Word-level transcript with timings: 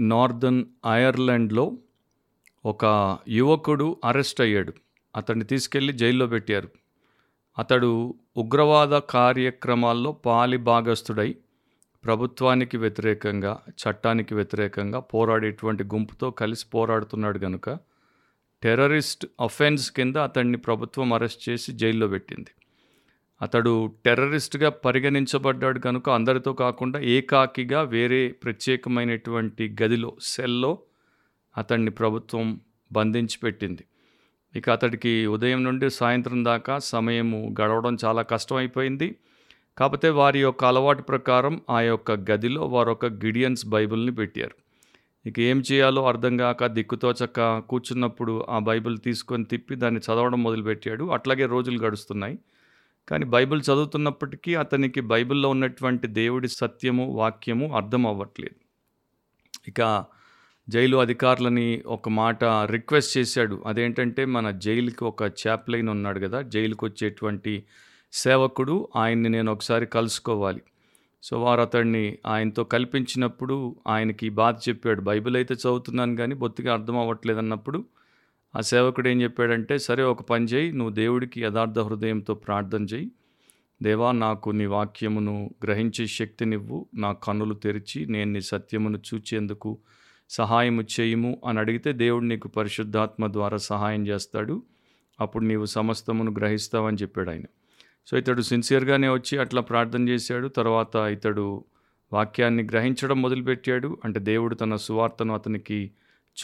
Northern 0.00 0.64
ఐర్లాండ్లో 0.92 1.72
ఒక 2.66 3.18
యువకుడు 3.28 3.96
arrest 4.04 4.40
అయ్యాడు. 4.40 4.72
అతన్ని 5.16 5.44
తీసుకెళ్ళి 5.44 5.92
జైల్లో 5.92 6.26
పెట్టారు. 6.26 6.68
అతడు 7.58 8.14
ఉగ్రవాద 8.36 8.98
కార్యక్రమాల్లో 8.98 10.12
పాలి 10.12 10.56
భాగస్థుడై 10.56 11.36
ప్రభుత్వానికి 12.04 12.76
వ్యతిరేకంగా 12.76 13.60
చట్టానికి 13.68 14.34
వ్యతిరేకంగా 14.34 15.00
పోరాడేటువంటి 15.00 15.84
గుంపుతో 15.84 16.30
కలిసి 16.30 16.66
పోరాడుతున్నాడు 16.74 17.38
కనుక 17.38 17.78
టెర్రరిస్ట్ 18.62 19.26
అఫెన్స్ 19.40 19.92
కింద 19.92 20.16
అతన్ని 20.16 20.58
ప్రభుత్వం 20.58 21.12
అరెస్ట్ 21.12 21.48
చేసి 21.48 21.72
జైల్లో 21.72 22.08
పెట్టింది. 22.08 22.50
అతడు 23.42 23.92
టెర్రరిస్ట్గా 24.04 24.68
పరిగణించబడ్డాడు 24.68 25.78
కనుక 25.78 26.10
అందరితో 26.10 26.52
కాకుండా 26.52 27.00
ఏకాకిగా 27.00 27.82
వేరే 27.82 28.28
ప్రత్యేకమైనటువంటి 28.28 29.76
గదిలో 29.82 30.16
సెల్లో 30.22 30.78
అతన్ని 31.56 31.90
ప్రభుత్వం 31.90 32.60
బంధించి 32.92 33.38
పెట్టింది 33.42 33.84
ఇక 34.56 34.70
అతడికి 34.70 35.26
ఉదయం 35.26 35.64
నుండి 35.64 35.90
సాయంత్రం 35.90 36.44
దాకా 36.44 36.78
సమయము 36.78 37.54
గడవడం 37.60 37.96
చాలా 38.04 38.22
కష్టమైపోయింది. 38.22 39.16
కాకపోతే 39.78 40.08
వారి 40.08 40.40
యొక్క 40.40 40.64
అలవాటు 40.64 41.02
ప్రకారం 41.02 41.60
ఆ 41.70 41.80
యొక్క 41.80 42.12
గదిలో 42.12 42.66
వారు 42.66 42.90
ఒక 42.90 43.06
గిడియన్స్ 43.06 43.66
బైబిల్ని 43.66 44.12
పెట్టారు. 44.12 44.56
ఇక 45.26 45.40
ఏం 45.40 45.62
చేయాలో 45.72 46.06
అర్థం 46.06 46.36
కాక 46.36 46.66
దిక్కుతోచక 46.66 47.58
కూర్చున్నప్పుడు 47.58 48.46
ఆ 48.48 48.58
బైబిల్ 48.58 48.98
తీసుకొని 48.98 49.44
తిప్పి 49.44 49.74
దాన్ని 49.74 50.00
చదవడం 50.00 50.42
మొదలుపెట్టాడు. 50.42 51.04
అట్లాగే 51.04 51.46
రోజులు 51.46 51.78
గడుస్తున్నాయి. 51.78 52.38
కానీ 53.10 53.24
బైబిల్ 53.24 53.60
చదువుతున్నప్పటికీ 53.60 54.54
అతనికి 54.54 55.00
బైబిల్లో 55.00 55.48
ఉన్నటువంటి 55.48 56.06
దేవుడి 56.06 56.48
సత్యము 56.48 57.04
వాక్యము 57.12 57.76
అర్థం 57.76 58.06
అవ్వట్లేదు. 58.06 58.56
ఇక 59.68 60.04
జైలు 60.68 60.96
అధికారులని 60.96 61.82
ఒక 61.86 62.08
మాట 62.08 62.44
రిక్వెస్ట్ 62.44 63.18
చేశాడు. 63.18 63.62
అదేంటంటే 63.66 64.24
మన 64.24 64.50
జైలుకి 64.50 65.04
ఒక 65.04 65.22
చాప్లైన్ 65.22 65.88
ఉన్నాడు 65.88 66.20
కదా 66.20 66.42
జైలుకి 66.42 66.84
వచ్చేటువంటి 66.84 67.64
సేవకుడు 68.12 68.88
ఆయన్ని 68.96 69.28
నేను 69.28 69.52
ఒకసారి 69.52 69.86
కలుసుకోవాలి. 69.86 70.62
సో 71.22 71.42
వారు 71.42 71.60
అతన్ని 71.60 72.18
ఆయనతో 72.26 72.64
కల్పించినప్పుడు 72.64 73.76
ఆయనకి 73.86 74.28
బాధ 74.28 74.56
చెప్పాడు. 74.68 75.00
బైబిల్ 75.00 75.36
అయితే 75.36 75.54
చదువుతున్నాను 75.54 76.16
కానీ 76.16 76.34
బొత్తిగా 76.34 76.72
అర్థం 76.72 76.98
అవ్వట్లేదు 76.98 77.38
అన్నప్పుడు 77.38 77.84
ఆ 78.56 78.60
సేవకుడు 78.60 79.08
ఏం 79.08 79.22
చెప్పాడంటే 79.22 79.78
సరే 79.78 80.02
ఒక 80.02 80.22
పని 80.22 80.44
చేయి 80.44 80.72
నువ్వు 80.72 80.94
దేవుడికి 80.94 81.42
యథార్థ 81.42 81.78
హృదయంతో 81.78 82.34
ప్రార్థన 82.34 82.84
చేయి. 82.84 83.10
దేవా 83.82 84.12
నాకు 84.12 84.50
నీ 84.50 84.66
వాక్యమును 84.66 85.50
గ్రహించే 85.64 86.06
శక్తినివ్వు. 86.06 86.86
నా 86.94 87.12
కన్నులు 87.12 87.54
తెరిచి 87.54 88.06
నేను 88.06 88.32
నీ 88.32 88.40
సత్యమును 88.40 88.98
చూచేందుకు 88.98 89.78
సహాయము 90.30 90.82
చేయము 91.00 91.40
అని 91.46 91.58
అడిగితే 91.58 91.92
దేవుడు 91.92 92.24
నీకు 92.24 92.48
పరిశుద్ధాత్మ 92.48 93.32
ద్వారా 93.32 93.56
సహాయం 93.56 94.06
చేస్తాడు. 94.06 94.62
అప్పుడు 95.20 95.44
నీవు 95.44 95.64
సమస్తమును 95.64 96.32
గ్రహిస్తావని 96.32 96.96
చెప్పాడు 96.96 97.30
ఆయన. 97.30 97.42
సో 98.06 98.18
ఇతడు 98.18 98.42
సిన్సియర్గానే 98.42 99.08
వచ్చి 99.08 99.38
అట్లా 99.38 99.60
ప్రార్థన 99.60 100.08
చేశాడు. 100.08 100.48
తర్వాత 100.48 100.96
ఇతడు 100.96 101.64
వాక్యాన్ని 102.12 102.62
గ్రహించడం 102.62 103.22
మొదలుపెట్టాడు. 103.22 103.98
అంటే 104.04 104.20
దేవుడు 104.20 104.54
తన 104.54 104.76
సువార్తను 104.76 105.34
అతనికి 105.34 105.90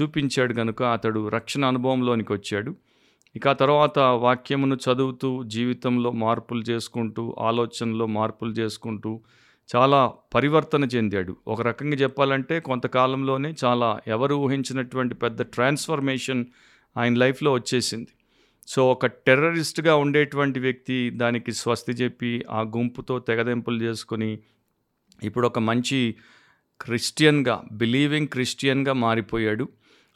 చూపించాడు 0.03 0.55
కనుక 0.55 0.83
అతడు 0.83 1.29
రక్షణ 1.29 1.65
అనుభవంలోనికి 1.65 2.33
వచ్చాడు. 2.33 2.75
ఇక 3.37 3.49
ఆ 3.49 3.53
తర్వాత 3.53 3.99
వాక్యమును 3.99 4.75
చదువుతూ 4.75 5.43
జీవితంలో 5.43 6.13
మార్పులు 6.13 6.63
చేసుకుంటూ 6.63 7.37
ఆలోచనలో 7.39 8.07
మార్పులు 8.07 8.53
చేసుకుంటూ 8.53 9.21
చాలా 9.77 10.13
పరివర్తన 10.35 10.85
చెందాడు. 10.85 11.37
ఒక 11.49 11.63
రకంగా 11.63 11.97
చెప్పాలంటే 11.97 12.61
కొంతకాలంలోనే 12.61 13.55
చాలా 13.65 14.01
ఎవరు 14.07 14.35
ఊహించినటువంటి 14.35 15.15
పెద్ద 15.15 15.43
ట్రాన్స్ఫర్మేషన్ 15.43 16.45
ఆయన 16.97 17.15
లైఫ్లో 17.15 17.53
వచ్చేసింది. 17.53 18.09
సో 18.69 18.91
ఒక 18.91 19.07
టెర్రరిస్ట్గా 19.07 19.97
ఉండేటువంటి 19.97 20.61
వ్యక్తి 20.61 21.11
దానికి 21.11 21.53
స్వస్తి 21.53 21.93
చెప్పి 21.93 22.45
ఆ 22.51 22.61
గుంపుతో 22.61 23.19
తెగదెంపులు 23.19 23.83
చేసుకొని 23.83 24.39
ఇప్పుడు 25.23 25.47
ఒక 25.47 25.59
మంచి 25.59 26.15
క్రిస్టియన్గా 26.81 27.65
బిలీవింగ్ 27.73 28.29
క్రిస్టియన్గా 28.29 28.93
మారిపోయాడు. 28.93 29.69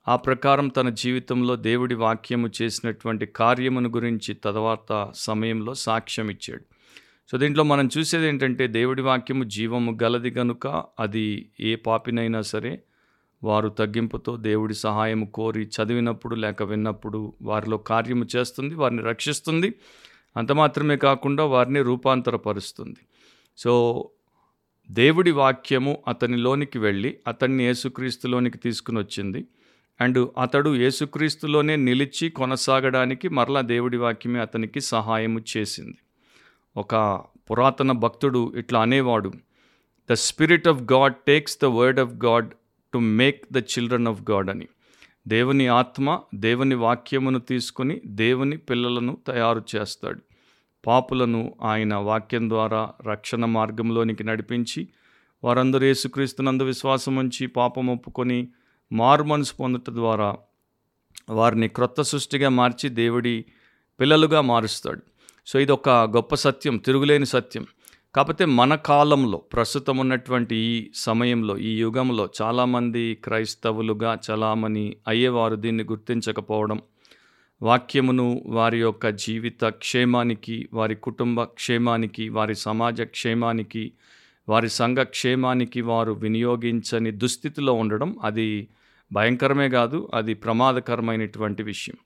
ఆ 0.09 0.17
ప్రకారం 0.17 0.69
తన 0.69 0.89
జీవితంలో 0.89 1.57
దేవుడి 1.57 1.95
వాక్యము 1.95 2.51
చేసినటువంటి 2.63 3.27
కార్యమును 3.27 3.89
గురించి 3.89 4.35
తర్వాత 4.35 5.11
సమయంలో 5.15 5.75
సాక్ష్యం 5.75 6.31
ఇచ్చాడు. 6.31 6.65
సో 7.31 7.39
దీంట్లో 7.39 7.65
మనం 7.65 7.89
చూసేది 7.99 8.27
ఏంటంటే 8.27 8.67
దేవుడి 8.67 9.03
వాక్యము 9.03 9.45
జీవము 9.45 9.99
గలది 10.03 10.31
గనుక 10.31 10.67
అది 11.01 11.49
ఏ 11.61 11.75
పాపినైనా 11.75 12.43
సరే 12.43 12.83
వారు 13.45 13.69
తగ్గింపుతో 13.69 14.37
దేవుడి 14.37 14.75
సహాయం 14.75 15.25
కోరి 15.25 15.63
చదివినప్పుడు 15.65 16.35
లేక 16.35 16.63
విన్నప్పుడు 16.63 17.35
వారిలో 17.43 17.77
కార్యము 17.77 18.27
చేస్తుంది 18.37 18.75
వారిని 18.75 19.03
రక్షిస్తుంది. 19.03 19.75
అంత 20.37 20.53
మాత్రమే 20.53 20.97
కాకుండా 20.97 21.45
వారిని 21.45 21.83
రూపాంతరపరుస్తుంది. 21.83 22.97
సో 23.59 24.11
దేవుడి 24.91 25.31
వాక్యము 25.31 26.03
అతనిలోనికి 26.09 26.79
వెళ్ళి 26.79 27.17
అతన్ని 27.27 27.65
యేసుక్రీస్తులోనికి 27.65 28.59
తీసుకుని 28.59 28.99
వచ్చింది. 28.99 29.45
అండ్ 30.01 30.29
అతడు 30.39 30.77
యేసుక్రీస్తులోనే 30.77 31.77
నిలిచి 31.77 32.31
కొనసాగడానికి 32.31 33.29
మరలా 33.29 33.61
దేవుడి 33.61 33.97
వాక్యమే 33.97 34.41
అతనికి 34.41 34.81
సహాయము 34.81 35.43
చేసింది. 35.57 35.99
ఒక 36.77 37.21
పురాతన 37.51 37.93
భక్తుడు 37.93 38.55
ఇట్లా 38.57 38.83
అనేవాడు 38.83 39.33
the 40.11 40.13
spirit 40.13 40.69
of 40.69 40.83
God 40.83 41.15
takes 41.15 41.59
the 41.63 41.65
word 41.65 42.01
of 42.01 42.15
God 42.25 42.51
to 42.93 42.99
make 42.99 43.45
the 43.53 43.59
children 43.59 44.09
of 44.09 44.31
God 44.31 44.51
అని. 44.51 44.69
దేవుని 45.29 45.67
ఆత్మ 45.67 46.21
దేవుని 46.35 46.75
వాక్యమును 46.75 47.39
తీసుకుని 47.39 48.01
దేవుని 48.07 48.57
పిల్లలను 48.57 49.19
తయారు 49.27 49.65
చేస్తాడు. 49.77 50.30
పాపులను 50.87 51.55
ఆయన 51.63 51.95
వాక్యం 51.95 52.49
ద్వారా 52.49 52.93
రక్షణ 53.07 53.45
మార్గంలోనికి 53.45 54.25
నడిపించి 54.25 54.89
వారందరూ 55.45 55.87
యేసుక్రీస్తునందు 55.87 56.63
విశ్వాసం 56.63 57.17
ఉంచి 57.17 57.47
పాపం 57.47 57.87
ఒప్పుకొని 57.87 58.49
మార్మన్స్ 58.93 59.55
పొందట 59.61 59.91
ద్వారా 59.91 60.37
వారిని 61.31 61.69
క్రొత్త 61.69 62.03
సృష్టిగా 62.03 62.49
మార్చి 62.49 62.89
దేవుడి 62.89 63.45
పిల్లలుగా 64.01 64.41
మారుస్తాడు. 64.41 65.03
సో 65.47 65.59
ఇది 65.59 65.73
ఒక 65.73 65.89
గొప్ప 65.89 66.35
సత్యం 66.35 66.77
తిరుగులేని 66.77 67.27
సత్యం. 67.27 67.67
కాకపోతే 68.15 68.45
మన 68.45 68.75
కాలంలో 68.75 69.39
ప్రస్తుతం 69.39 69.99
ఉన్నటువంటి 69.99 70.57
ఈ 70.57 70.91
సమయంలో 70.95 71.59
ఈ 71.59 71.81
యుగంలో 71.81 72.29
చాలామంది 72.43 73.15
క్రైస్తవులుగా 73.15 74.19
చలామణి 74.27 74.97
అయ్యేవారు 75.09 75.57
దీన్ని 75.57 75.85
గుర్తించకపోవడం 75.85 76.83
వాక్యమును 77.63 78.43
వారి 78.47 78.81
యొక్క 78.81 79.09
జీవిత 79.09 79.65
క్షేమానికి 79.65 80.69
వారి 80.73 80.95
కుటుంబ 80.95 81.43
క్షేమానికి 81.43 82.29
వారి 82.29 82.55
సమాజ 82.55 83.03
క్షేమానికి 83.03 83.93
వారి 84.49 84.71
సంఘ 84.71 84.97
క్షేమానికి 84.99 85.81
వారు 85.81 86.13
వినియోగించని 86.13 87.11
దుస్థితిలో 87.11 87.73
ఉండడం 87.73 88.17
అది 88.25 88.69
భయంకరమే 89.13 89.69
కాదు 89.69 90.11
అది 90.15 90.35
ప్రమాదకరమైనటువంటి 90.35 91.63
విషయం. 91.63 91.97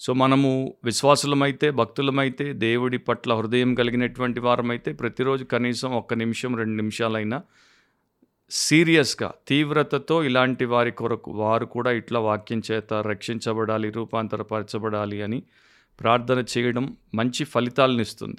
సో 0.00 0.12
మనము 0.12 0.74
విశ్వాసులమైతే 0.84 1.70
భక్తులమైతే 1.70 2.52
దేవుడి 2.52 2.98
పట్ల 2.98 3.34
హృదయం 3.34 3.74
కలిగినటువంటి 3.74 4.40
వారమైతే 4.40 4.92
ప్రతిరోజు 4.92 5.44
కనీసం 5.44 5.92
ఒక్క 5.92 6.14
నిమిషం 6.14 6.56
రెండు 6.56 6.76
నిమిషాలైనా 6.76 7.42
సీరియస్గా 8.50 9.32
తీవ్రతతో 9.48 10.24
ఇలాంటి 10.24 10.64
వారి 10.64 10.90
కొరకు 10.90 11.30
వారు 11.30 11.66
కూడా 11.66 11.92
ఇట్లా 11.92 12.20
వాక్యం 12.20 12.62
చేత 12.72 12.94
రక్షించబడాలి 12.94 13.90
రూపాంతరపరచబడాలి 13.90 15.22
అని 15.22 15.42
ప్రార్థన 16.00 16.44
చేయడం 16.58 16.96
మంచి 17.14 17.44
ఫలితాలను 17.44 18.00
ఇస్తుంది. 18.00 18.36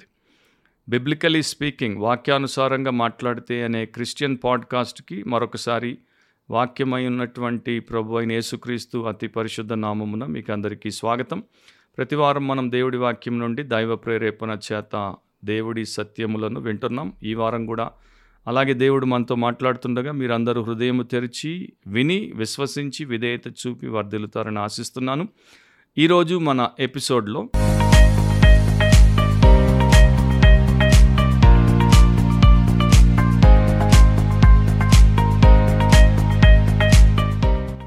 బిబ్లికలీ 0.88 1.42
స్పీకింగ్ 1.42 1.96
వాక్యానుసారంగా 1.96 2.90
మాట్లాడితే 2.90 3.64
అనే 3.64 3.86
క్రిస్టియన్ 3.86 4.38
పాడ్కాస్ట్కి 4.44 5.22
మరొకసారి 5.22 5.98
వాక్యమై 6.50 7.06
ఉన్నటువంటి 7.06 7.80
ప్రభు 7.80 8.16
అయిన 8.16 8.32
యేసుక్రీస్తు 8.32 8.98
అతి 8.98 9.26
పరిశుద్ధ 9.26 9.72
నామమున 9.72 10.24
మీకు 10.24 10.52
అందరికీ 10.52 10.90
స్వాగతం. 10.90 11.42
ప్రతివారం 11.98 12.46
మనం 12.46 12.72
దేవుడి 12.72 12.96
వాక్యం 12.96 13.38
నుండి 13.38 13.62
దైవ 13.62 13.96
ప్రేరేపణ 13.96 14.56
చేత 14.72 15.14
దేవుడి 15.44 15.86
సత్యములను 15.86 16.60
వింటున్నాం. 16.60 17.12
ఈ 17.22 17.34
వారం 17.34 17.66
కూడా 17.66 17.90
అలాగే 18.50 18.72
దేవుడు 18.74 19.06
మనతో 19.06 19.34
మాట్లాడుతుండగా 19.34 20.12
మీరందరూ 20.12 20.62
హృదయం 20.62 21.02
తెరిచి 21.02 21.50
విని 21.86 22.32
విశ్వసించి 22.36 23.04
విధేయత 23.04 23.48
చూపి 23.60 23.86
వర్ధిల్లుతారని 23.86 24.58
ఆశిస్తున్నాను. 24.58 25.28
ఈరోజు 25.98 26.38
మన 26.38 26.68
ఎపిసోడ్లో 26.80 27.40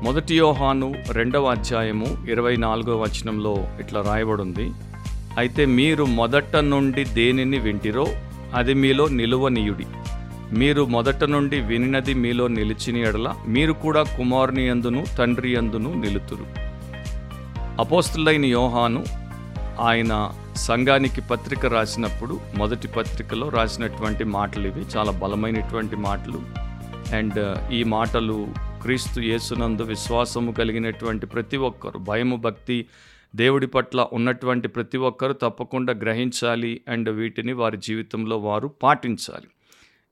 మొదటి 0.05 0.37
యోహాను 0.37 0.93
రెండవ 1.11 1.45
అధ్యాయము 1.45 2.09
ఇరవై 2.29 2.55
నాలుగో 2.55 2.95
వచనంలో 3.01 3.55
ఇట్లా 3.79 4.01
రాయబడింది. 4.01 4.67
అయితే 5.37 5.65
మీరు 5.65 6.05
మొదట 6.21 6.55
నుండి 6.55 7.05
దేనిని 7.05 7.59
వింటిరో 7.59 8.07
అది 8.53 8.73
మీలో 8.73 9.07
నిలువనీయుడి. 9.07 9.85
మీరు 10.57 10.85
మొదట 10.85 11.23
నుండి 11.23 11.59
వినినది 11.59 12.13
మీలో 12.13 12.47
నిలిచిన 12.47 12.97
ఎడల 12.97 13.35
మీరు 13.47 13.73
కూడా 13.73 14.03
కుమారుని 14.03 14.69
అందును 14.69 15.05
తండ్రి 15.17 15.55
అందును 15.55 16.01
నిలుతురు. 16.01 16.45
అపోస్తులైన 17.79 18.45
యోహాను 18.45 19.05
ఆయన 19.79 20.31
సంఘానికి 20.55 21.21
పత్రిక 21.21 21.65
రాసినప్పుడు 21.65 22.39
మొదటి 22.57 22.87
పత్రికలో 22.87 23.49
రాసినటువంటి 23.49 24.23
మాటలు 24.23 24.67
ఇవి 24.67 24.81
చాలా 24.81 25.11
బలమైనటువంటి 25.11 25.95
మాటలు. 25.95 26.41
అండ్ 27.15 27.71
ఈ 27.73 27.83
మాటలు 27.83 28.47
క్రీస్తు 28.81 29.19
యేసునందు 29.21 29.83
విశ్వాసము 29.83 30.51
కలిగినటువంటి 30.51 31.25
ప్రతి 31.25 31.57
ఒక్కరు 31.57 31.97
భయము 31.97 32.35
భక్తి 32.35 32.85
దేవుడి 33.35 33.67
పట్ల 33.67 34.07
ఉన్నటువంటి 34.13 34.67
ప్రతి 34.67 34.97
ఒక్కరు 34.97 35.33
తప్పకుండా 35.33 35.93
గ్రహించాలి. 35.93 36.81
అండ్ 36.89 37.09
వీటిని 37.09 37.53
వారి 37.53 37.77
జీవితంలో 37.77 38.37
వారు 38.37 38.67
పాటించాలి. 38.67 39.47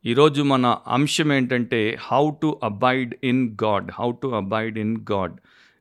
ఈరోజు 0.06 0.42
మన 0.42 0.78
అంశం 0.88 1.34
ఏంటంటే 1.34 1.98
how 2.02 2.32
to 2.42 2.60
abide 2.64 3.16
in 3.24 3.58
God 3.64 3.92
how 4.00 4.12
to 4.24 4.28
abide 4.28 4.78
in 4.78 4.98
God 5.12 5.34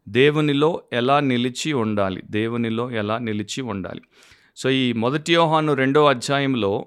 దేవునిలో 0.08 0.82
ఎలా 0.92 1.20
నిలిచి 1.20 1.72
ఉండాలి? 1.72 2.22
దేవునిలో 2.30 2.90
ఎలా 2.90 3.18
నిలిచి 3.18 3.60
ఉండాలి? 3.62 4.00
సో 4.56 4.70
ఈ 4.70 4.92
మొదటి 4.92 5.32
యోహాను 5.32 5.72
రెండో 5.72 6.06
అధ్యాయంలో 6.06 6.86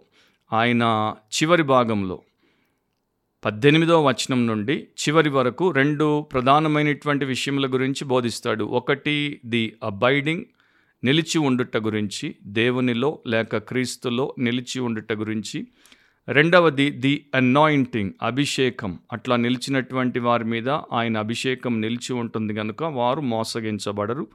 ఆయన 0.53 1.15
చివరి 1.33 1.63
భాగంలో 1.63 2.21
పద్దెనిమిదవ 3.45 4.07
వచనం 4.07 4.47
నుండి 4.47 4.87
చివరి 4.99 5.29
వరకు 5.29 5.71
రెండు 5.71 6.21
ప్రధానమైనటువంటి 6.21 7.25
విషయముల 7.25 7.73
గురించి 7.73 8.05
బోధిస్తాడు. 8.05 8.63
ఒకటి 8.63 9.41
ది 9.45 9.73
అబైడింగ్ 9.83 10.45
నిలిచి 11.03 11.37
ఉండుట 11.39 11.77
గురించి 11.77 12.35
దేవునిలో 12.43 13.19
లేక 13.27 13.57
క్రీస్తులో 13.57 14.35
నిలిచి 14.39 14.79
ఉండుట 14.79 15.13
గురించి. 15.13 15.67
రెండవది 16.29 16.89
ది 16.89 17.25
అనాయింటింగ్ 17.35 18.11
అభిషేకం. 18.21 18.99
అట్లా 19.11 19.35
నిలిచినటువంటి 19.35 20.19
వారి 20.19 20.43
మీద 20.43 20.69
ఆయన 20.69 21.17
అభిషేకం 21.17 21.81
నిలిచి 21.81 22.13
ఉంటుంది 22.13 22.53
కనుక 22.53 22.83
వారు 22.83 23.21
మోసగించబడరు 23.21 24.27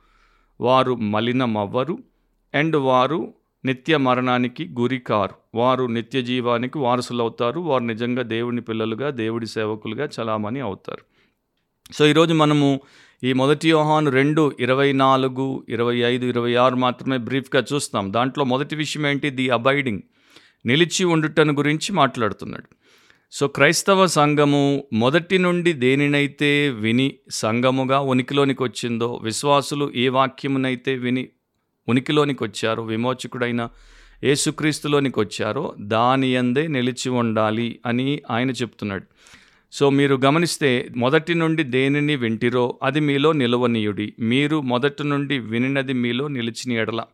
వారు 0.61 0.95
మలినమవ్వరు 0.95 1.99
అండ్ 2.55 2.77
వారు 2.77 3.35
నిత్య 3.65 3.97
మరణానికి 3.97 4.69
గురికారు. 4.81 5.59
వారు 5.59 5.85
నిత్య 5.85 6.23
జీవానికి 6.23 6.79
వారసులవుతారు 6.79 7.61
వారు 7.61 7.83
నిజంగా 7.83 8.23
దేవుని 8.23 8.61
పిల్లలుగా 8.61 9.11
దేవుడి 9.11 9.47
సేవకులుగా 9.47 10.09
చలామణి 10.21 10.61
అవుతారు. 10.61 11.05
సో 11.93 12.07
ఈరోజు 12.07 12.35
మనము 12.35 12.81
ఈ 13.25 13.33
మొదటి 13.33 13.71
యోహాను 13.71 14.11
రెండు 14.11 14.53
ఇరవై 14.61 14.93
నాలుగు 14.93 15.67
ఇరవై 15.69 15.97
ఐదు 15.97 16.27
ఇరవై 16.27 16.55
ఆరు 16.55 16.77
మాత్రమే 16.77 17.17
బ్రీఫ్గా 17.17 17.65
చూస్తాం. 17.73 18.13
దాంట్లో 18.13 18.45
మొదటి 18.45 18.77
విషయం 18.77 19.07
ఏంటి? 19.07 19.31
The 19.31 19.51
abiding. 19.51 20.03
నిలిచి 20.67 21.05
ఉండుటను 21.05 21.53
గురించి 21.53 21.93
మాట్లాడుతున్నాడు. 21.93 22.69
సో 23.33 23.49
క్రైస్తవ 23.49 24.07
సంఘము 24.07 24.85
మొదటి 24.93 25.39
నుండి 25.39 25.73
దేనినైతే 25.73 26.71
విని 26.71 27.15
సంఘముగా 27.31 28.01
ఉనికిలోనికి 28.01 28.63
వచ్చిందో 28.63 29.21
విశ్వాసులు 29.23 29.93
ఏ 29.97 30.09
వాక్యమునైతే 30.09 30.95
విని 30.95 31.29
ఉనికిలోనికి 31.89 32.45
వచ్చారో 32.45 32.85
విమోచకుడైన 32.85 33.69
ఏసుక్రీస్తులోనికి 34.25 35.21
వచ్చారో 35.21 35.75
దాని 35.81 36.37
అందే 36.37 36.67
నిలిచి 36.67 37.09
ఉండాలి 37.09 37.81
అని 37.87 38.23
ఆయన 38.31 38.51
చెప్తున్నాడు. 38.51 39.05
సో 39.73 39.91
మీరు 39.91 40.21
గమనిస్తే 40.25 40.89
మొదటి 40.97 41.35
నుండి 41.35 41.63
దేనిని 41.63 42.17
వింటిరో 42.17 42.79
అది 42.83 43.01
మీలో 43.01 43.33
నిలవనీయుడి. 43.33 44.15
మీరు 44.21 44.61
మొదటి 44.61 45.05
నుండి 45.05 45.39
వినినది 45.39 45.93
మీలో 45.93 46.29
నిలిచిన 46.29 46.73
ఎడల. 46.73 47.05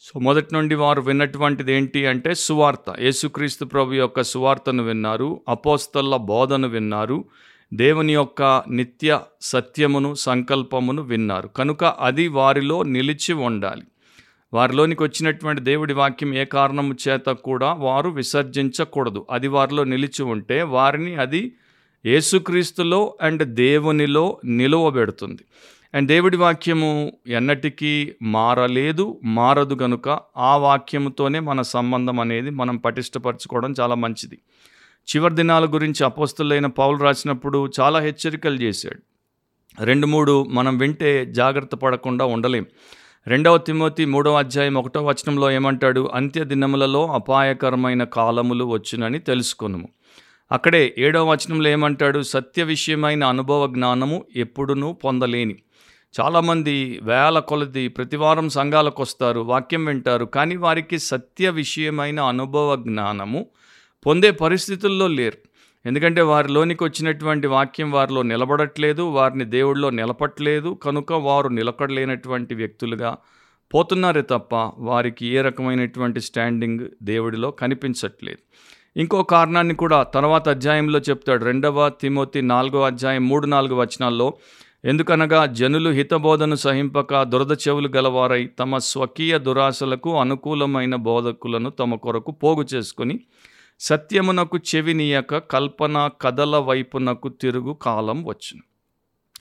సో 0.00 0.20
మొదటి 0.20 0.54
నుండి 0.54 0.74
వారు 0.74 1.00
విన్నటువంటిది 1.00 1.72
ఏంటి 1.72 2.06
అంటే 2.06 2.34
సువార్త. 2.34 2.94
యేసుక్రీస్తు 3.00 3.64
ప్రభు 3.64 3.92
యొక్క 3.92 4.22
సువార్తను 4.22 4.82
విన్నారు 4.82 5.40
అపోస్తల 5.48 6.16
బోధను 6.16 6.68
విన్నారు 6.68 7.24
దేవుని 7.74 8.12
యొక్క 8.12 8.64
నిత్య 8.70 9.20
సత్యమును 9.40 10.14
సంకల్పమును 10.14 11.02
విన్నారు. 11.02 11.48
కనుక 11.48 11.84
అది 11.84 12.28
వారిలో 12.28 12.82
నిలిచి 12.82 13.32
ఉండాలి. 13.32 13.82
వారిలోనికి 14.54 15.02
వచ్చినటువంటి 15.02 15.60
దేవుడి 15.60 15.92
వాక్యం 15.92 16.34
ఏ 16.34 16.44
కారణము 16.44 16.94
చేత 17.08 17.30
కూడా 17.30 17.72
వారు 17.72 18.10
విసర్జించకూడదు. 18.10 19.26
అది 19.30 19.48
వారిలో 19.48 19.84
నిలిచి 19.84 20.22
ఉంటే 20.22 20.62
వారిని 20.62 21.14
అది 21.14 21.52
యేసుక్రీస్తులో 22.06 23.14
అండ్ 23.20 23.42
దేవునిలో 23.42 24.40
నిలువబెడుతుంది. 24.44 25.42
అండ్ 25.94 26.08
దేవుడి 26.08 26.36
వాక్యము 26.36 27.12
ఎన్నటికీ 27.26 28.12
మారలేదు 28.22 29.20
మారదు 29.24 29.74
గనుక 29.82 30.18
ఆ 30.36 30.56
వాక్యముతోనే 30.56 31.38
మన 31.38 31.62
సంబంధం 31.62 32.20
అనేది 32.20 32.50
మనం 32.50 32.76
పటిష్టపరచుకోవడం 32.76 33.74
చాలా 33.80 33.94
మంచిది. 33.94 34.38
చివరి 35.08 35.34
దినాల 35.34 35.64
గురించి 35.64 36.04
అపోస్తులైన 36.04 36.66
పౌలు 36.66 36.96
రాసినప్పుడు 36.96 37.72
చాలా 37.80 37.98
హెచ్చరికలు 37.98 38.54
చేశాడు. 38.54 39.02
రెండు 39.84 40.06
మూడు 40.06 40.44
మనం 40.44 40.78
వింటే 40.78 41.26
జాగ్రత్త 41.26 41.74
పడకుండా 41.74 42.24
ఉండలేం. 42.24 42.66
రెండవ 43.26 43.58
తిమోతి 43.58 44.04
మూడవ 44.04 44.34
అధ్యాయం 44.34 44.74
ఒకటో 44.74 45.04
వచనంలో 45.04 45.50
ఏమంటాడు? 45.50 46.10
అంత్య 46.14 46.44
దినములలో 46.44 47.06
అపాయకరమైన 47.06 48.04
కాలములు 48.04 48.64
వచ్చునని 48.64 49.18
తెలుసుకున్నాము 49.18 49.88
అక్కడే 50.52 50.94
ఏడవ 50.98 51.30
వచనంలో 51.30 51.68
ఏమంటాడు? 51.70 52.22
సత్య 52.22 52.62
విషయమైన 52.62 53.24
అనుభవ 53.24 53.66
జ్ఞానము 53.66 54.24
ఎప్పుడునూ 54.36 54.92
పొందలేని 54.92 55.56
చాలామంది 56.20 57.00
వేల 57.02 57.38
కొలది 57.38 57.88
ప్రతివారం 57.88 58.48
సంఘాలకు 58.48 59.02
వస్తారు 59.02 59.40
వాక్యం 59.40 59.84
వింటారు 59.84 60.24
కానీ 60.24 60.56
వారికి 60.56 60.98
సత్య 60.98 61.50
విషయమైన 61.50 62.20
అనుభవ 62.20 62.76
జ్ఞానము 62.76 63.46
పొందే 64.06 64.30
పరిస్థితుల్లో 64.30 65.06
లేరు. 65.06 65.38
ఎందుకంటే 65.86 66.22
వారిలోనికి 66.22 66.84
వచ్చినటువంటి 66.84 67.46
వాక్యం 67.46 67.90
వారిలో 67.90 68.22
నిలబడట్లేదు 68.22 69.02
వారిని 69.02 69.44
దేవుడిలో 69.44 69.90
నిలపట్లేదు 69.90 70.78
కనుక 70.82 71.12
వారు 71.12 71.48
నిలకడలేనటువంటి 71.48 72.54
వ్యక్తులుగా 72.54 73.16
పోతున్నారే 73.74 74.22
తప్ప 74.22 74.54
వారికి 74.78 75.26
ఏ 75.26 75.42
రకమైనటువంటి 75.42 76.20
స్టాండింగ్ 76.20 76.78
దేవుడిలో 77.02 77.50
కనిపించట్లేదు. 77.50 78.38
ఇంకో 78.96 79.22
కారణాన్ని 79.22 79.74
కూడా 79.74 80.02
తర్వాత 80.02 80.48
అధ్యాయంలో 80.48 80.98
చెప్తాడు. 80.98 81.44
రెండవ 81.44 81.88
తిమోతి 81.88 82.42
నాలుగో 82.42 82.82
అధ్యాయం 82.82 83.28
మూడు 83.28 83.46
నాలుగు 83.46 83.74
వచనాల్లో 83.74 84.34
ఎందుకనగా 84.84 85.46
జనులు 85.46 85.90
హితబోధను 85.90 86.54
సహింపక 86.54 87.22
దురద 87.22 87.52
చెవులు 87.52 87.88
గలవారై 87.88 88.46
తమ 88.46 88.78
స్వకీయ 88.78 89.38
దురాశలకు 89.38 90.20
అనుకూలమైన 90.20 90.94
బోధకులను 90.94 91.70
తమ 91.70 91.94
కొరకు 91.94 92.32
పోగు 92.32 92.66
చేసుకుని 92.74 93.20
సత్యమునకు 93.80 94.58
చెవినీయక 94.58 95.38
కల్పన 95.38 96.10
కథల 96.20 96.56
వైపునకు 96.56 97.28
తిరుగు 97.28 97.72
కాలం 97.72 98.24
వచ్చును. 98.26 98.62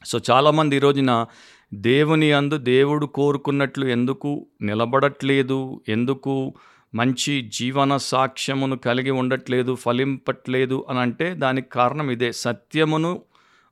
సో 0.06 0.19
చాలామంది 0.31 0.75
ఈ 0.75 0.80
రోజున 0.80 1.25
దేవుని 1.74 2.31
అందు 2.31 2.58
దేవుడు 2.58 3.05
కోరుకున్నట్లు 3.05 3.86
ఎందుకు 3.86 4.48
నిలబడట్లేదు 4.62 5.81
ఎందుకు 5.89 6.53
మంచి 6.96 7.50
జీవన 7.53 7.98
సాక్ష్యమును 7.98 8.77
కలిగి 8.77 9.12
ఉండట్లేదు 9.12 9.75
ఫలింపట్లేదు 9.75 10.86
అని 10.89 11.00
అంటే 11.00 11.34
దానికి 11.34 11.69
కారణం 11.69 12.12
ఇదే. 12.12 12.31
సత్యమును 12.31 13.22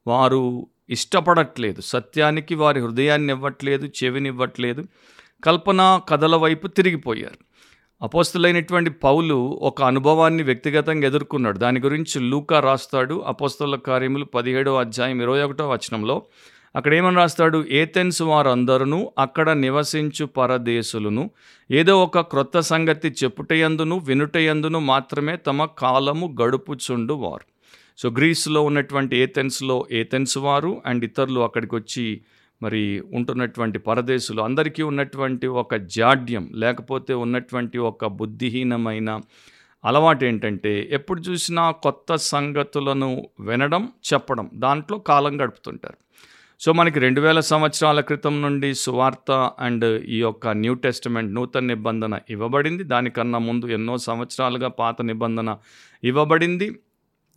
వారు 0.08 0.68
ఇష్టపడట్లేదు. 0.90 1.82
సత్యానికి 1.82 2.56
వారి 2.56 2.80
హృదయాన్ని 2.82 3.34
ఇవ్వట్లేదు 3.34 3.90
చెవినివ్వట్లేదు. 4.04 4.84
కల్పన 5.44 6.02
కథల 6.10 6.36
వైపు 6.36 6.68
తిరిగిపోయారు. 6.68 7.48
అపోస్తులైనటువంటి 8.02 8.90
పౌలు 8.90 9.60
ఒక 9.62 9.84
అనుభవాన్ని 9.84 10.44
వ్యక్తిగతంగా 10.44 11.08
ఎదుర్కొన్నాడు. 11.08 11.58
దాని 11.58 11.80
గురించి 11.80 12.22
లూకా 12.22 12.60
రాస్తాడు 12.60 13.24
అపోస్తుల 13.28 13.76
కార్యములు 13.76 14.26
పదిహేడవ 14.26 14.80
అధ్యాయం 14.80 15.22
ఇరవై 15.22 15.42
ఒకటో 15.42 15.70
వచనంలో. 15.70 16.22
అక్కడ 16.76 16.94
ఏమని 16.94 17.16
రాస్తాడు? 17.16 17.66
ఏథెన్స్ 17.70 18.22
వారందరూ 18.22 19.12
అక్కడ 19.20 19.50
నివసించు 19.50 20.26
పరదేశులను 20.26 21.30
ఏదో 21.72 22.04
ఒక 22.04 22.20
క్రొత్త 22.20 22.60
సంగతి 22.60 23.10
చెప్పుటయందును 23.24 24.00
వినుటయందును 24.00 24.80
మాత్రమే 24.80 25.36
తమ 25.36 25.66
కాలము 25.66 26.36
గడుపుచుండు 26.42 27.14
వారు 27.14 27.57
సో 27.98 28.10
గ్రీస్లో 28.10 28.62
ఉన్నటువంటి 28.62 29.18
ఏథెన్స్లో 29.18 29.88
ఏథెన్స్ 29.92 30.38
వారు 30.38 30.82
అండ్ 30.86 31.06
ఇతరులు 31.06 31.40
అక్కడికి 31.40 31.76
వచ్చి 31.76 32.22
మరి 32.64 33.04
ఉంటున్నటువంటి 33.14 33.80
పరదేశులు. 33.80 34.42
అందరికీ 34.42 34.84
ఉన్నటువంటి 34.84 35.48
ఒక 35.48 35.76
జాడ్యం 35.76 36.52
లేకపోతే 36.54 37.14
ఉన్నటువంటి 37.14 37.78
ఒక 37.78 38.06
బుద్ధిహీనమైన 38.06 39.20
అలవాటు 39.86 40.26
ఏంటంటే 40.26 40.90
ఎప్పుడు 40.92 41.22
చూసినా 41.22 41.72
కొత్త 41.72 42.16
సంగతులను 42.16 43.30
వినడం 43.40 43.90
చెప్పడం 44.14 44.50
దాంట్లో 44.54 44.98
కాలం 44.98 45.42
గడుపుతుంటారు. 45.42 45.98
సో 46.60 46.74
మనకి 46.74 47.00
రెండు 47.00 47.22
వేల 47.22 47.40
సంవత్సరాల 47.40 48.00
క్రితం 48.00 48.42
నుండి 48.42 48.76
సువార్త 48.76 49.52
అండ్ 49.60 49.86
ఈ 50.06 50.20
యొక్క 50.20 50.48
న్యూ 50.48 50.74
టెస్టిమెంట్ 50.74 51.34
నూతన 51.34 51.60
నిబంధన 51.60 52.20
ఇవ్వబడింది. 52.30 52.84
దానికన్నా 52.84 53.40
ముందు 53.40 53.66
ఎన్నో 53.66 53.98
సంవత్సరాలుగా 53.98 54.68
పాత 54.68 55.02
నిబంధన 55.02 55.58
ఇవ్వబడింది. 56.04 56.80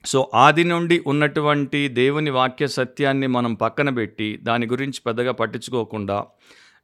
సో 0.05 0.21
ఆది 0.37 0.65
నుండి 0.65 0.97
ఉన్నటువంటి 1.07 1.81
దేవుని 1.95 2.31
వాక్య 2.33 2.67
సత్యాన్ని 2.75 3.29
మనం 3.29 3.53
పక్కన 3.61 3.89
పెట్టి 3.91 4.29
దాని 4.43 4.67
గురించి 4.67 5.01
పెద్దగా 5.07 5.33
పట్టించుకోకుండా 5.41 6.19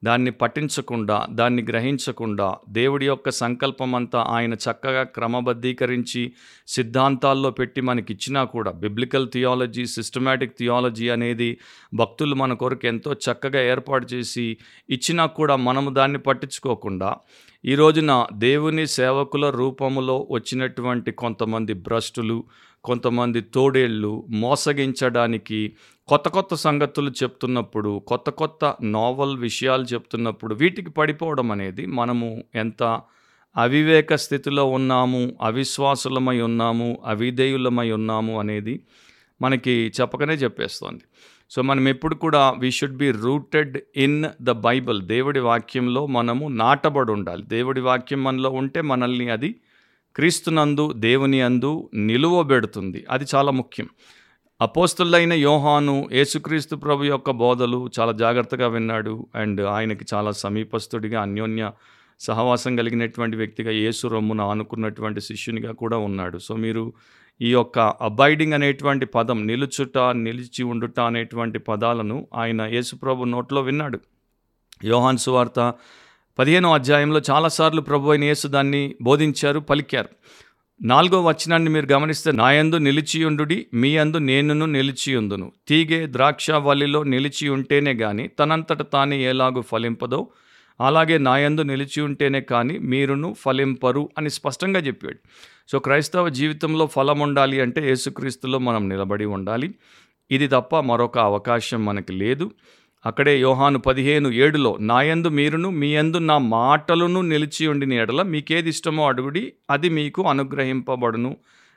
దాన్ని 0.02 0.32
పఠించకుండా 0.40 1.16
దాన్ని 1.30 1.62
గ్రహించకుండా 1.62 2.48
దేవుడి 2.68 3.06
యొక్క 3.06 3.30
సంకల్పం 3.38 3.92
అంతా 3.94 4.20
ఆయన 4.30 4.54
చక్కగా 4.64 5.02
క్రమబద్ధీకరించి 5.16 6.22
సిద్ధాంతాల్లో 6.68 7.50
పెట్టి 7.50 7.80
మనకి 7.80 8.10
ఇచ్చినా 8.12 8.42
కూడా 8.46 8.70
బిబ్లికల్ 8.82 9.26
థియాలజీ 9.32 9.84
సిస్టమాటిక్ 9.86 10.54
థియాలజీ 10.58 11.08
అనేది 11.08 11.50
భక్తులు 11.92 12.36
మన 12.36 12.54
కొరకు 12.54 12.86
ఎంతో 12.86 13.12
చక్కగా 13.26 13.62
ఏర్పాటు 13.72 14.08
చేసి 14.14 14.46
ఇచ్చినా 14.88 15.26
కూడా 15.36 15.56
మనము 15.64 15.92
దాన్ని 15.92 16.22
పట్టించుకోకుండా 16.26 17.10
ఈ 17.64 17.74
రోజున 17.74 18.12
దేవుని 18.38 18.84
సేవకుల 18.94 19.44
రూపములో 19.56 20.16
వచ్చినటువంటి 20.30 21.10
కొంతమంది 21.16 21.74
భ్రష్టులు 21.86 22.36
కొంతమంది 22.86 23.40
తోడేళ్ళు 23.40 24.26
మోసగించడానికి 24.30 25.72
కొత్త 26.08 26.28
కొత్త 26.28 26.54
సంగతులు 26.54 27.10
చెప్తున్నప్పుడు 27.10 28.02
కొత్త 28.06 28.30
కొత్త 28.30 28.76
నావల్ 28.82 29.36
విషయాలు 29.38 29.84
చెప్తున్నప్పుడు 29.84 30.54
వీటికి 30.54 30.90
పడిపోవడం 30.90 31.52
అనేది 31.52 31.86
మనము 31.86 32.44
ఎంత 32.54 33.00
అవివేక 33.56 34.14
స్థితిలో 34.14 34.64
ఉన్నాము 34.70 35.20
అవిశ్వాసులమై 35.42 36.40
ఉన్నాము 36.40 36.88
అవిధేయులమై 37.06 37.90
ఉన్నాము 37.90 38.38
అనేది 38.40 38.74
మనకి 39.42 39.92
చెప్పకనే 40.00 40.34
చెప్పేస్తోంది. 40.34 41.04
సో 41.50 41.62
మనం 41.62 41.88
ఎప్పుడు 41.88 42.14
కూడా 42.14 42.54
we 42.58 42.70
should 42.70 42.96
be 42.96 43.08
rooted 43.10 43.78
in 43.96 44.24
the 44.42 44.50
Bible 44.50 45.00
దేవుడి 45.02 45.40
వాక్యంలో 45.40 46.06
మనము 46.06 46.48
నాటబడి 46.48 47.12
ఉండాలి. 47.12 47.42
దేవుడి 47.42 47.80
వాక్యం 47.80 48.24
మనలో 48.24 48.50
ఉంటే 48.50 48.80
మనల్ని 48.80 49.28
అది 49.30 49.50
క్రీస్తునందు 50.16 50.92
దేవుని 50.92 51.40
అందు 51.40 51.90
నిలువబెడుతుంది 51.94 53.04
అది 53.10 53.24
చాలా 53.34 53.50
ముఖ్యం. 53.50 53.88
అపోస్తులైన 54.60 55.32
యోహాను 55.32 56.08
యేసుక్రీస్తు 56.12 56.76
ప్రభు 56.76 57.04
యొక్క 57.04 57.30
బోధలు 57.30 57.90
చాలా 58.00 58.12
జాగ్రత్తగా 58.12 58.68
విన్నాడు. 58.68 59.26
అండ్ 59.34 59.60
ఆయనకి 59.60 60.04
చాలా 60.14 60.30
సమీపస్తుడిగా 60.30 61.22
అన్యోన్య 61.22 61.72
సహవాసం 62.20 62.76
కలిగినటువంటి 62.76 63.36
వ్యక్తిగా 63.36 63.70
యేసు 63.70 64.08
రొమ్మున 64.08 64.40
ఆనుకున్నటువంటి 64.40 65.20
శిష్యునిగా 65.20 65.72
కూడా 65.72 65.96
ఉన్నాడు. 65.96 66.38
సో 66.38 66.56
మీరు 66.56 66.92
ఈ 67.40 67.50
యొక్క 67.50 67.78
అబైడింగ్ 67.78 68.52
అనేటువంటి 68.52 69.06
పదం 69.06 69.46
నిలుచుట 69.46 69.98
నిలిచి 69.98 70.64
ఉండుట 70.64 71.00
అనేటువంటి 71.00 71.58
పదాలను 71.58 72.28
ఆయన 72.34 72.62
యేసుప్రభు 72.62 73.24
నోట్లో 73.24 73.62
విన్నాడు. 73.62 74.00
యోహాన్ 74.84 75.18
సువార్త 75.18 75.74
పదిహేనో 76.38 76.74
అధ్యాయంలో 76.74 77.20
చాలాసార్లు 77.30 77.80
ప్రభు 77.80 78.10
అయిన 78.10 78.24
యేసు 78.24 78.48
దాన్ని 78.48 78.94
బోధించారు 79.02 79.60
పలికారు. 79.60 80.08
నాలుగో 80.82 81.22
వచనాన్ని 81.22 81.70
మీరు 81.70 81.86
గమనిస్తే 81.92 82.32
నాయందు 82.32 82.76
నిలిచియుండుడి 82.76 83.66
మీ 83.74 83.96
అందు 83.96 84.18
నేనును 84.18 84.66
నిలిచియుందును 84.66 85.52
తీగే 85.68 86.06
ద్రాక్ష 86.06 86.50
వల్లిలో 86.50 87.02
నిలిచి 87.02 87.48
ఉంటేనే 87.48 87.92
గాని 87.92 88.28
తనంతట 88.28 88.82
తానే 88.82 89.22
ఎలాగూ 89.22 89.60
ఫలింపదో 89.60 90.28
అలాగే 90.80 91.18
నాయందు 91.18 91.62
నిలిచి 91.62 92.00
ఉంటేనే 92.00 92.40
కానీ 92.40 92.78
మీరును 92.78 93.34
ఫలింపరు 93.38 94.10
అని 94.18 94.30
స్పష్టంగా 94.30 94.80
చెప్పాడు. 94.80 95.18
సో 95.68 95.78
క్రైస్తవ 95.78 96.28
జీవితంలో 96.28 96.86
ఫలం 96.86 97.20
ఉండాలి 97.20 97.60
అంటే 97.60 97.88
యేసుక్రీస్తులో 97.88 98.58
మనం 98.58 98.88
నిలబడి 98.88 99.24
ఉండాలి. 99.24 99.74
ఇది 100.30 100.48
తప్ప 100.48 100.80
మరొక 100.80 101.18
అవకాశం 101.18 101.84
మనకి 101.84 102.12
లేదు. 102.12 102.50
అక్కడే 103.06 103.40
యోహాను 103.40 103.78
పదిహేను 103.78 104.28
ఏడులో 104.28 104.76
నాయందు 104.80 105.28
మీరును 105.28 105.70
మీ 105.70 105.94
యందు 105.94 106.18
నా 106.18 106.38
మాటలను 106.38 107.20
నిలిచి 107.20 107.66
ఉండిన 107.66 107.92
ఎడల 107.92 108.22
మీకేది 108.22 108.68
ఇష్టమో 108.68 109.06
అడుగుడి 109.08 109.52
అది 109.70 109.88
మీకు 109.88 110.22
అనుగ్రహింపబడును 110.22 111.36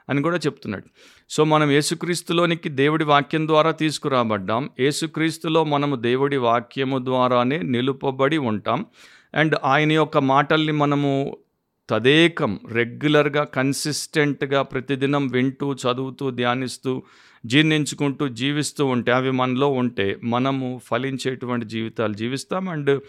అని 0.10 0.22
కూడా 0.22 0.38
చెప్తున్నాడు. 0.38 0.84
సో 1.30 1.44
మనం 1.44 1.72
యేసుక్రీస్తులోనికి 1.72 2.70
దేవుడి 2.70 3.04
వాక్యం 3.04 3.48
ద్వారా 3.48 3.72
తీసుకురాబడ్డాం. 3.72 4.70
యేసుక్రీస్తులో 4.80 5.64
మనము 5.64 5.96
దేవుడి 5.96 6.38
వాక్యము 6.38 7.06
ద్వారానే 7.06 7.58
నిలుపబడి 7.58 8.38
ఉంటాం. 8.38 8.86
అండ్ 9.36 9.56
ఆయన 9.64 9.92
యొక్క 9.92 10.18
మాటల్ని 10.18 10.72
మనము 10.72 11.38
తదేకం 11.90 12.60
రెగ్యులర్గా 12.68 13.44
కన్సిస్టెంట్గా 13.44 14.62
ప్రతిదినం 14.62 15.28
వింటూ 15.28 15.74
చదువుతూ 15.74 16.30
ధ్యానిస్తూ 16.32 17.04
జీర్ణించుకుంటూ 17.46 18.28
జీవిస్తూ 18.28 18.86
ఉంటే 18.86 19.12
అవి 19.12 19.32
మనలో 19.32 19.68
ఉంటే 19.68 20.18
మనము 20.24 20.82
ఫలించేటువంటి 20.84 21.66
జీవితాలు 21.66 22.14
జీవిస్తాం. 22.14 22.70
అండ్ 22.70 23.02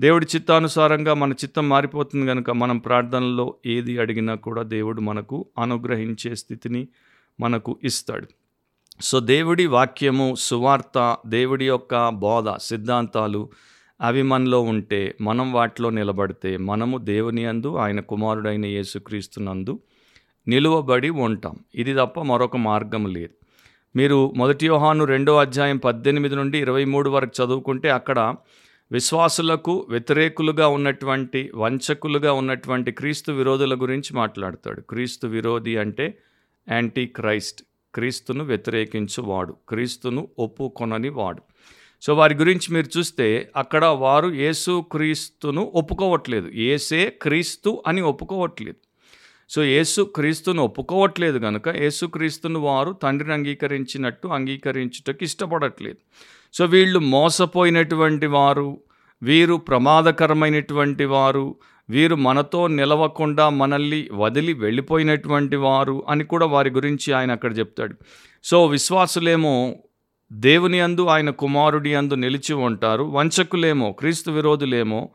దేవుడి 0.00 0.26
చిత్తానుసారంగా 0.34 1.14
మన 1.14 1.32
చిత్తం 1.32 1.68
మారిపోతుంది 1.68 2.26
కనుక 2.26 2.50
మనం 2.50 2.78
ప్రార్థనలో 2.78 3.54
ఏది 3.66 3.98
అడిగినా 3.98 4.34
కూడా 4.34 4.62
దేవుడు 4.62 5.00
మనకు 5.00 5.46
అనుగ్రహించే 5.58 6.34
స్థితిని 6.34 6.88
మనకు 7.40 7.78
ఇస్తాడు. 7.84 8.26
సో 9.00 9.20
దేవుడి 9.20 9.66
వాక్యము 9.66 10.34
సువార్త 10.38 11.16
దేవుడి 11.26 11.66
యొక్క 11.66 12.08
బోధ 12.08 12.56
సిద్ధాంతాలు 12.62 13.48
అవి 14.00 14.22
మనలో 14.22 14.60
ఉంటే 14.60 15.14
మనం 15.20 15.52
వాటిలో 15.52 15.90
నిలబడితే 15.90 16.56
మనము 16.56 16.98
దేవుని 16.98 17.44
అందు 17.44 17.76
ఆయన 17.76 18.00
కుమారుడైన 18.00 18.66
యేసుక్రీస్తునందు 18.66 19.80
నిలువబడి 20.48 21.10
ఉంటాం. 21.10 21.56
ఇది 21.74 21.94
తప్ప 21.94 22.20
మరొక 22.20 22.56
మార్గం 22.56 23.06
లేదు. 23.06 23.34
మీరు 23.96 24.32
మొదటి 24.36 24.66
యోహాను 24.66 25.04
రెండో 25.04 25.36
అధ్యాయం 25.36 25.76
పద్దెనిమిది 25.76 26.36
నుండి 26.36 26.58
ఇరవై 26.58 26.84
మూడు 26.84 27.10
వరకు 27.10 27.44
చదువుకుంటే 27.44 27.90
అక్కడ 27.90 28.34
విశ్వాసులకు 28.92 29.86
వ్యతిరేకులుగా 29.88 30.68
ఉన్నటువంటి 30.68 31.50
వంచకులుగా 31.54 32.32
ఉన్నటువంటి 32.32 32.92
క్రీస్తు 32.92 33.32
విరోధుల 33.32 33.74
గురించి 33.74 34.16
మాట్లాడతాడు. 34.16 34.80
క్రీస్తు 34.80 35.26
విరోధి 35.26 35.76
అంటే 35.76 36.18
యాంటీ 36.70 37.06
క్రైస్ట్ 37.06 37.62
క్రీస్తును 37.94 38.44
వ్యతిరేకించువాడు. 38.44 39.56
క్రీస్తును 39.68 40.28
ఒప్పుకొనని 40.38 41.08
వాడు 41.08 41.42
సో 42.02 42.14
వారి 42.14 42.34
గురించి 42.34 42.74
మీరు 42.74 42.98
చూస్తే 42.98 43.50
అక్కడ 43.56 43.84
వారు 43.84 44.28
యేసు 44.28 44.84
క్రీస్తును 44.92 45.72
ఒప్పుకోవట్లేదు. 45.74 46.48
ఏసే 46.48 47.10
క్రీస్తు 47.22 47.82
అని 47.86 48.00
ఒప్పుకోవట్లేదు. 48.00 48.76
సో 49.50 49.64
యేసు 49.64 50.02
క్రీస్తును 50.02 50.62
ఒప్పుకోవట్లేదు 50.62 51.38
కనుక 51.38 51.68
యేసు 51.68 52.06
క్రీస్తును 52.06 52.60
వారు 52.60 52.92
తండ్రిని 52.92 53.34
అంగీకరించినట్టు 53.34 54.28
అంగీకరించుటకు 54.28 55.24
ఇష్టపడట్లేదు. 55.24 55.96
సో 56.54 56.64
వీళ్ళు 56.64 56.98
మోసపోయినటువంటి 56.98 58.26
వారు 58.26 58.80
వీరు 59.22 59.54
ప్రమాదకరమైనటువంటి 59.54 61.04
వారు 61.04 61.56
వీరు 61.90 62.14
మనతో 62.14 62.66
నిలవకుండా 62.66 63.48
మనల్ని 63.48 64.08
వదిలి 64.12 64.52
వెళ్ళిపోయినటువంటి 64.52 65.56
వారు 65.56 66.04
అని 66.08 66.24
కూడా 66.24 66.46
వారి 66.46 66.70
గురించి 66.70 67.12
ఆయన 67.12 67.32
అక్కడ 67.32 67.58
చెప్తాడు. 67.58 67.94
సో 68.44 68.66
విశ్వాసులేమో 68.66 69.76
దేవుని 70.32 70.80
అందు 70.80 71.06
ఆయన 71.06 71.30
కుమారుడి 71.30 71.94
అందు 71.94 72.14
నిలిచి 72.14 72.54
ఉంటారు. 72.54 73.02
వంచకులేమో 73.02 73.92
క్రీస్తు 73.92 74.30
విరోధులేమో 74.30 75.08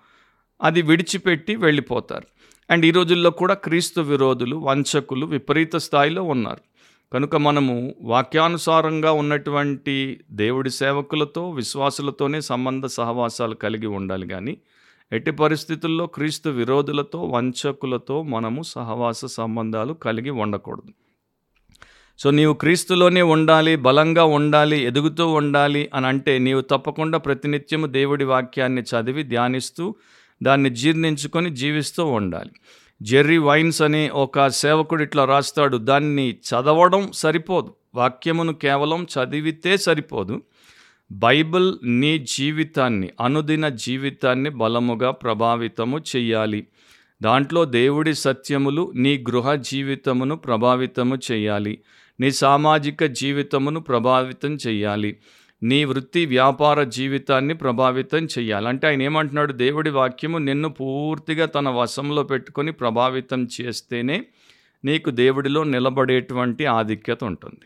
అది 0.62 0.82
విడిచిపెట్టి 0.82 1.56
వెళ్ళిపోతారు. 1.56 2.24
అండ్ 2.70 2.86
ఈ 2.86 2.92
రోజుల్లో 2.92 3.30
కూడా 3.30 3.54
క్రీస్తు 3.54 4.02
విరోధులు 4.02 4.56
వంచకులు 4.56 5.26
విపరీత 5.26 5.76
స్థాయిలో 5.76 6.24
ఉన్నారు. 6.24 6.62
కనుక 7.14 7.36
మనము 7.36 7.96
వాక్యానుసారంగా 8.02 9.12
ఉన్నటువంటి 9.12 10.20
దేవుడి 10.32 10.70
సేవకులతో 10.70 11.52
విశ్వాసులతోనే 11.52 12.42
సంబంధ 12.42 12.86
సహవాసాలు 12.86 13.56
కలిగి 13.56 13.88
ఉండాలి 13.88 14.28
కానీ 14.28 14.58
ఎట్టి 15.12 15.32
పరిస్థితుల్లో 15.32 16.06
క్రీస్తు 16.06 16.50
విరోధులతో 16.50 17.24
వంచకులతో 17.24 18.24
మనము 18.24 18.62
సహవాస 18.62 19.26
సంబంధాలు 19.26 19.94
కలిగి 19.94 20.30
ఉండకూడదు. 20.30 20.94
సో 22.20 22.32
నీవు 22.32 22.54
క్రీస్తులోనే 22.54 23.22
ఉండాలి 23.22 23.76
బలంగా 23.76 24.24
ఉండాలి 24.24 24.84
ఎదుగుతూ 24.84 25.28
ఉండాలి 25.28 25.90
అని 25.94 26.08
అంటే 26.08 26.40
నీవు 26.40 26.62
తప్పకుండా 26.62 27.18
ప్రతినిత్యము 27.18 27.88
దేవుడి 27.88 28.24
వాక్యాన్ని 28.24 28.82
చదివి 28.82 29.24
ధ్యానిస్తూ 29.24 29.96
దాన్ని 30.44 30.70
జీర్ణించుకొని 30.70 31.50
జీవిస్తూ 31.56 32.06
ఉండాలి. 32.06 32.52
జెర్రీ 33.02 33.38
వైన్స్ 33.38 33.82
అనే 33.82 34.10
ఒక 34.10 34.48
సేవకుడు 34.48 35.04
ఇట్లా 35.04 35.26
రాస్తాడు 35.26 35.78
దాన్ని 35.78 36.32
చదవడం 36.32 37.12
సరిపోదు 37.14 37.76
వాక్యమును 37.96 38.54
కేవలం 38.54 39.04
చదివితే 39.04 39.78
సరిపోదు. 39.78 40.42
బైబిల్ 41.12 41.74
నీ 41.84 42.20
జీవితాన్ని 42.20 43.10
అనుదిన 43.22 43.70
జీవితాన్ని 43.70 44.50
బలముగా 44.50 45.12
ప్రభావితము 45.12 46.00
చెయ్యాలి. 46.00 46.68
దాంట్లో 47.24 47.66
దేవుడి 47.66 48.14
సత్యములు 48.14 48.92
నీ 48.96 49.18
గృహ 49.18 49.54
జీవితమును 49.56 50.36
ప్రభావితము 50.36 51.18
చేయాలి 51.32 51.80
నీ 52.24 52.32
సామాజిక 52.32 53.04
జీవితమును 53.04 53.80
ప్రభావితం 53.80 54.52
చేయాలి 54.68 55.18
నీ 55.62 55.80
వృత్తి 55.86 56.22
వ్యాపార 56.26 56.84
జీవితాన్ని 56.84 57.54
ప్రభావితం 57.54 58.24
చేయాలి 58.26 58.68
అంటే 58.68 58.88
ఆయన 58.88 59.02
ఏమంటున్నాడు? 59.02 59.54
దేవుడి 59.54 59.90
వాక్యము 59.90 60.38
నిన్ను 60.38 60.70
పూర్తిగా 60.70 61.46
తన 61.46 61.70
వశంలో 61.70 62.24
పెట్టుకొని 62.24 62.72
ప్రభావితం 62.72 63.48
చేస్తేనే 63.56 64.18
నీకు 64.86 65.10
దేవుడిలో 65.10 65.64
నిలబడేటువంటి 65.64 66.66
ఆధిక్యత 66.66 67.24
ఉంటుంది. 67.24 67.66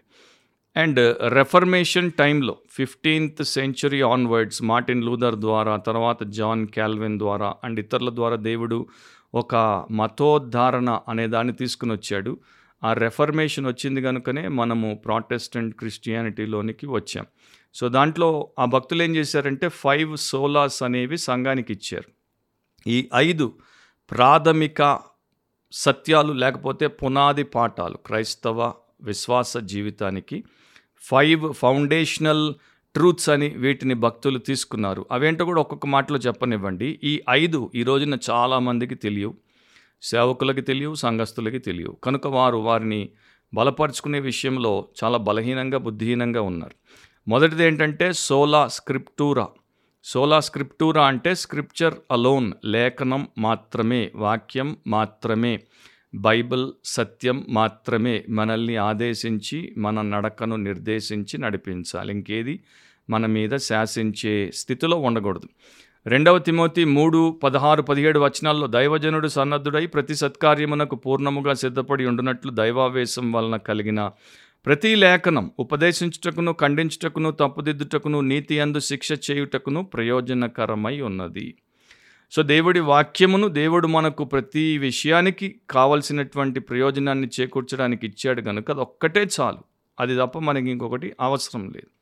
అండ్ 0.75 1.15
రెఫర్మేషన్ 1.27 2.11
టైంలో 2.11 2.57
fifteenth 2.71 3.43
century 3.43 4.01
onwards 4.01 4.63
Martin 4.63 5.03
Luther 5.03 5.35
ద్వారా 5.35 5.77
తర్వాత 5.77 6.23
జాన్ 6.23 6.67
క్యాల్విన్ 6.67 7.17
ద్వారా 7.19 7.55
అండ్ 7.63 7.79
ఇతరుల 7.79 8.09
ద్వారా 8.15 8.35
దేవుడు 8.35 8.87
ఒక 9.33 9.55
మతోద్ధారణ 9.91 10.99
అనే 11.09 11.27
దాన్ని 11.27 11.53
తీసుకుని 11.53 11.93
వచ్చాడు. 11.93 12.37
ఆ 12.83 12.93
రెఫర్మేషన్ 12.93 13.67
వచ్చింది 13.67 14.01
కనుకనే 14.01 14.47
మనము 14.47 15.01
ప్రాటెస్టెంట్ 15.05 15.75
క్రిస్టియానిటీలోనికి 15.75 16.87
వచ్చాం. 16.87 17.25
సో 17.73 17.89
దాంట్లో 17.89 18.49
ఆ 18.59 18.65
భక్తులు 18.65 19.03
ఏం 19.03 19.15
చేశారంటే 19.15 19.69
ఫైవ్ 19.69 20.17
సోలాస్ 20.17 20.83
అనేవి 20.83 21.17
సంఘానికి 21.17 21.73
ఇచ్చారు. 21.73 22.11
ఈ 22.89 23.09
ఐదు 23.15 23.53
ప్రాథమిక 24.11 24.99
సత్యాలు 25.71 26.33
లేకపోతే 26.33 26.87
పునాది 26.87 27.43
పాఠాలు 27.43 27.97
క్రైస్తవ 27.97 28.73
విశ్వాస 29.01 29.57
జీవితానికి 29.57 30.43
ఫైవ్ 31.01 31.53
ఫౌండేషనల్ 31.53 32.53
ట్రూత్స్ 32.93 33.29
అని 33.29 33.49
వీటిని 33.49 33.93
భక్తులు 33.93 34.39
తీసుకున్నారు. 34.39 35.05
అవేంటో 35.11 35.45
కూడా 35.45 35.61
ఒక్కొక్క 35.61 35.85
మాటలో 35.85 36.17
చెప్పనివ్వండి. 36.17 36.99
ఈ 37.03 37.21
ఐదు 37.29 37.71
ఈ 37.75 37.83
రోజున 37.83 38.17
చాలామందికి 38.29 38.95
తెలియవు. 38.95 39.46
సేవకులకి 40.01 40.61
తెలియవు 40.61 40.95
సంఘస్థులకి 40.95 41.59
తెలియవు. 41.59 41.95
కనుక 42.03 42.27
వారు 42.27 42.57
వారిని 42.57 43.09
బలపరుచుకునే 43.53 44.19
విషయంలో 44.19 44.87
చాలా 45.03 45.17
బలహీనంగా 45.17 45.77
బుద్ధిహీనంగా 45.77 46.41
ఉన్నారు. 46.41 46.75
మొదటిది 47.27 47.63
ఏంటంటే 47.63 48.13
సోలా 48.13 48.67
స్క్రిప్టూరా. 48.67 49.47
సోలా 50.03 50.39
స్క్రిప్టూరా 50.39 51.05
అంటే 51.05 51.35
స్క్రిప్చర్ 51.35 51.93
అలోన్ 52.11 52.53
లేఖనం 52.65 53.27
మాత్రమే 53.37 54.11
వాక్యం 54.15 54.77
మాత్రమే 54.87 55.59
బైబిల్ 56.15 56.71
సత్యం 56.85 57.45
మాత్రమే 57.49 58.23
మనల్ని 58.29 58.75
ఆదేశించి 58.75 59.73
మన 59.77 60.01
నడకను 60.01 60.55
నిర్దేశించి 60.55 61.37
నడిపించాలి. 61.37 62.13
ఇంకేది 62.13 62.63
మన 63.09 63.25
మీద 63.25 63.55
శాసించే 63.55 64.51
స్థితిలో 64.51 64.97
ఉండకూడదు. 64.97 65.49
రెండవ 66.07 66.39
తిమోతి 66.39 66.85
మూడు 66.85 67.39
పదహారు 67.43 67.81
పదిహేడు 67.81 68.19
వచనాల్లో 68.19 68.67
దైవజనుడు 68.67 69.27
సన్నద్ధుడై 69.27 69.85
ప్రతి 69.85 70.15
సత్కార్యమునకు 70.15 70.95
పూర్ణముగా 70.95 71.53
సిద్ధపడి 71.53 72.05
ఉండునట్లు 72.05 72.51
దైవావేశం 72.51 73.31
వలన 73.31 73.55
కలిగిన 73.55 74.11
ప్రతి 74.65 74.95
లేఖనం 74.95 75.51
ఉపదేశించుటకును 75.59 76.53
ఖండించుటకును 76.53 77.31
తప్పుదిద్దుటకును 77.31 78.21
నీతి 78.21 78.59
అందు 78.59 78.79
శిక్ష 78.79 79.11
చేయుటకును 79.31 79.83
ప్రయోజనకరమై 79.83 81.01
ఉన్నది. 81.01 81.55
సో 82.31 82.43
దేవుడి 82.43 82.79
వాక్యమును 82.79 83.47
దేవుడు 83.47 83.87
మనకు 83.87 84.23
ప్రతి 84.23 84.77
విషయానికి 84.77 85.55
కావలసినటువంటి 85.69 86.59
ప్రయోజనాన్ని 86.59 87.29
చేకూర్చడానికి 87.41 88.07
ఇచ్చాడు 88.07 88.41
కనుక 88.41 88.71
అది 88.71 88.79
ఒక్కటే 88.79 89.27
చాలు. 89.39 89.59
అది 89.99 90.15
తప్ప 90.15 90.39
మనకి 90.39 90.69
ఇంకొకటి 90.71 91.13
అవసరం 91.21 91.65
లేదు. 91.65 91.96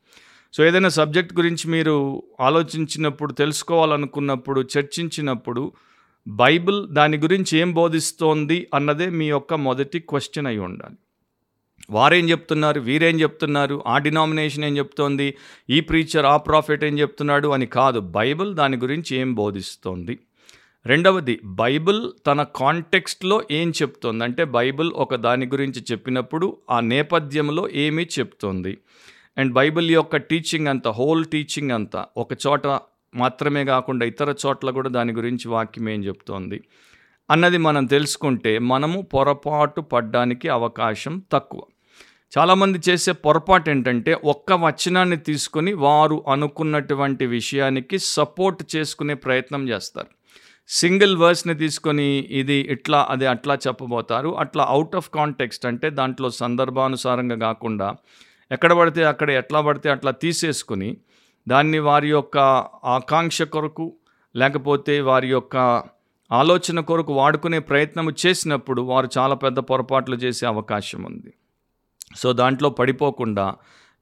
సో 0.56 0.66
ఏదైనా 0.66 0.88
సబ్జెక్ట్ 0.88 1.34
గురించి 1.34 1.70
మీరు 1.70 2.22
ఆలోచించినప్పుడు 2.40 3.32
తెలుసుకోవాలనుకున్నప్పుడు 3.32 4.64
చర్చించినప్పుడు 4.78 5.72
బైబిల్ 6.28 6.88
దాని 6.88 7.16
గురించి 7.16 7.58
ఏం 7.58 7.72
బోధిస్తోంది 7.72 8.66
అన్నదే 8.74 9.06
మీ 9.06 9.26
యొక్క 9.26 9.54
మొదటి 9.54 9.98
క్వశ్చన్ 9.98 10.46
అయి 10.46 10.58
ఉండాలి. 10.58 10.94
వారేం 11.90 12.30
చెప్తున్నారు 12.30 12.80
వీరేం 12.80 13.20
చెప్తున్నారు 13.20 13.84
ఆ 13.86 13.98
డినామినేషన్ 13.98 14.64
ఏం 14.64 14.78
చెప్తోంది 14.78 15.34
ఈ 15.70 15.80
ప్రీచర్ 15.80 16.26
ఆ 16.26 16.36
ప్రాఫిట్ 16.36 16.84
ఏం 16.84 16.98
చెప్తున్నాడు 16.98 17.48
అని 17.48 17.66
కాదు. 17.66 18.00
బైబిల్ 18.00 18.54
దాని 18.54 18.76
గురించి 18.76 19.16
ఏం 19.16 19.34
బోధిస్తోంది? 19.34 20.18
రెండవది 20.86 21.40
బైబిల్ 21.44 22.10
తన 22.26 22.42
కాంటెక్స్ట్లో 22.42 23.42
ఏం 23.50 23.70
చెప్తోంది? 23.70 24.24
అంటే 24.24 24.44
బైబిల్ 24.44 24.92
ఒక 24.92 25.14
దాని 25.14 25.46
గురించి 25.46 25.84
చెప్పినప్పుడు 25.92 26.56
ఆ 26.70 26.80
నేపథ్యంలో 26.80 27.68
ఏమి 27.70 28.06
చెప్తోంది? 28.18 28.78
అండ్ 29.36 29.52
బైబిల్ 29.52 29.90
యొక్క 29.90 30.16
టీచింగ్ 30.16 30.68
అంతా 30.68 30.90
హోల్ 30.90 31.24
టీచింగ్ 31.24 31.70
అంతా 31.70 32.06
ఒక 32.16 32.28
చోట 32.46 32.66
మాత్రమే 33.14 33.64
కాకుండా 33.64 34.06
ఇతర 34.06 34.34
చోట్ల 34.46 34.70
కూడా 34.70 34.88
దాని 34.88 35.12
గురించి 35.12 35.48
వాక్యం 35.48 35.88
ఏం 35.88 36.04
చెప్తోంది? 36.04 36.64
అన్నది 37.30 37.58
మనం 37.58 37.84
తెలుసుకుంటే 37.84 38.58
మనము 38.58 39.02
పొరపాటు 39.02 39.80
పడ్డానికి 39.80 40.48
అవకాశం 40.48 41.22
తక్కువ. 41.32 41.62
చాలామంది 42.38 42.80
చేసే 42.88 43.12
పొరపాటు 43.12 43.70
ఏంటంటే 43.70 44.14
ఒక్క 44.24 44.52
వచనాన్ని 44.52 45.16
తీసుకొని 45.16 45.72
వారు 45.72 46.24
అనుకున్నటువంటి 46.28 47.26
విషయానికి 47.26 47.98
సపోర్ట్ 47.98 48.76
చేసుకునే 48.76 49.14
ప్రయత్నం 49.14 49.68
చేస్తారు. 49.68 50.08
సింగిల్ 50.68 51.16
వర్స్ని 51.16 51.54
తీసుకొని 51.54 52.08
ఇది 52.30 52.54
ఇట్లా 52.54 53.06
అది 53.10 53.26
అట్లా 53.26 53.54
చెప్పబోతారు. 53.54 54.38
అట్లా 54.38 54.64
అవుట్ 54.64 54.96
ఆఫ్ 54.96 55.10
కాంటెక్స్ట్ 55.10 55.66
అంటే 55.66 55.90
దాంట్లో 55.90 56.30
సందర్భానుసారంగా 56.30 57.36
కాకుండా 57.36 57.96
ఎక్కడ 58.50 58.72
పడితే 58.72 59.04
అక్కడ 59.04 59.30
ఎట్లా 59.30 59.60
పడితే 59.60 59.88
అట్లా 59.90 60.10
తీసేసుకుని 60.10 60.96
దాన్ని 61.48 61.78
వారి 61.78 62.08
యొక్క 62.08 62.38
ఆకాంక్ష 62.84 63.42
కొరకు 63.42 63.92
లేకపోతే 64.36 65.00
వారి 65.00 65.28
యొక్క 65.28 65.56
ఆలోచన 66.30 66.80
కొరకు 66.80 67.12
వాడుకునే 67.12 67.58
ప్రయత్నం 67.58 68.14
చేసినప్పుడు 68.26 68.82
వారు 68.82 69.08
చాలా 69.18 69.34
పెద్ద 69.34 69.58
పొరపాట్లు 69.58 70.16
చేసే 70.16 70.46
అవకాశం 70.46 71.04
ఉంది. 71.04 71.34
సో 72.16 72.32
దాంట్లో 72.32 72.70
పడిపోకుండా 72.70 73.54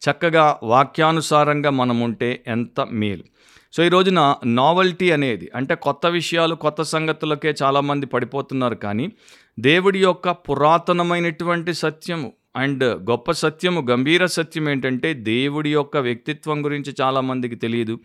చక్కగా 0.02 0.58
వాక్యానుసారంగా 0.62 1.70
మనం 1.70 2.00
ఉంటే 2.00 2.44
ఎంత 2.46 2.80
మేలు. 2.80 3.24
సో 3.72 3.82
ఈ 3.84 3.88
రోజున 3.88 4.34
నావల్టీ 4.44 5.10
అనేది 5.10 5.50
అంటే 5.54 5.74
కొత్త 5.74 6.06
విషయాలు 6.06 6.54
కొత్త 6.54 6.82
సంగతులకే 6.82 7.54
చాలామంది 7.62 8.06
పడిపోతున్నారు 8.06 8.74
కానీ 8.74 9.12
దేవుడి 9.58 9.98
యొక్క 9.98 10.30
పురాతనమైనటువంటి 10.30 11.74
సత్యము 11.74 12.32
అండ్ 12.56 12.84
గొప్ప 12.84 13.30
సత్యము 13.30 13.86
గంభీర 13.90 14.26
సత్యం 14.26 14.68
ఏంటంటే 14.68 15.14
దేవుడి 15.14 15.72
యొక్క 15.72 15.96
వ్యక్తిత్వం 15.96 16.64
గురించి 16.64 16.94
చాలామందికి 17.00 17.56
తెలియదు. 17.56 18.00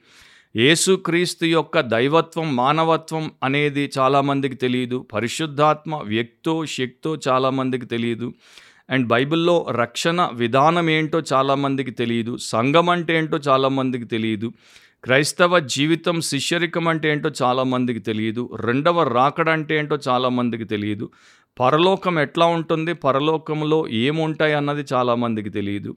యేసుక్రీస్తు 0.55 1.45
యొక్క 1.45 1.79
దైవత్వం 1.79 2.55
మానవత్వం 2.55 3.31
అనేది 3.43 3.91
చాలామందికి 3.99 4.55
తెలియదు. 4.55 5.05
పరిశుద్ధాత్మ 5.13 5.95
వ్యక్తో 5.95 6.65
శక్తో 6.65 7.17
చాలామందికి 7.27 7.85
తెలియదు. 7.85 8.33
అండ్ 8.89 9.07
బైబిల్లో 9.07 9.67
రక్షణ 9.71 10.29
విధానం 10.33 10.89
ఏంటో 10.89 11.21
చాలామందికి 11.33 11.91
తెలియదు. 11.91 12.37
సంఘం 12.37 12.89
అంటే 12.89 13.17
ఏంటో 13.17 13.37
చాలామందికి 13.37 14.05
తెలియదు. 14.05 14.51
క్రైస్తవ 15.03 15.59
జీవితం 15.59 16.21
శిష్యరికం 16.21 16.87
అంటే 16.87 17.11
ఏంటో 17.11 17.29
చాలామందికి 17.43 17.99
తెలియదు. 17.99 18.49
రెండవ 18.55 19.03
రాకడ 19.03 19.49
అంటే 19.49 19.77
ఏంటో 19.79 19.97
చాలామందికి 20.07 20.63
తెలియదు. 20.63 21.09
పరలోకం 21.57 22.19
ఎట్లా 22.19 22.45
ఉంటుంది? 22.45 22.93
పరలోకంలో 22.93 23.87
ఏముంటాయి 23.87 24.53
అన్నది 24.53 24.85
చాలామందికి 24.93 25.49
తెలియదు. 25.49 25.95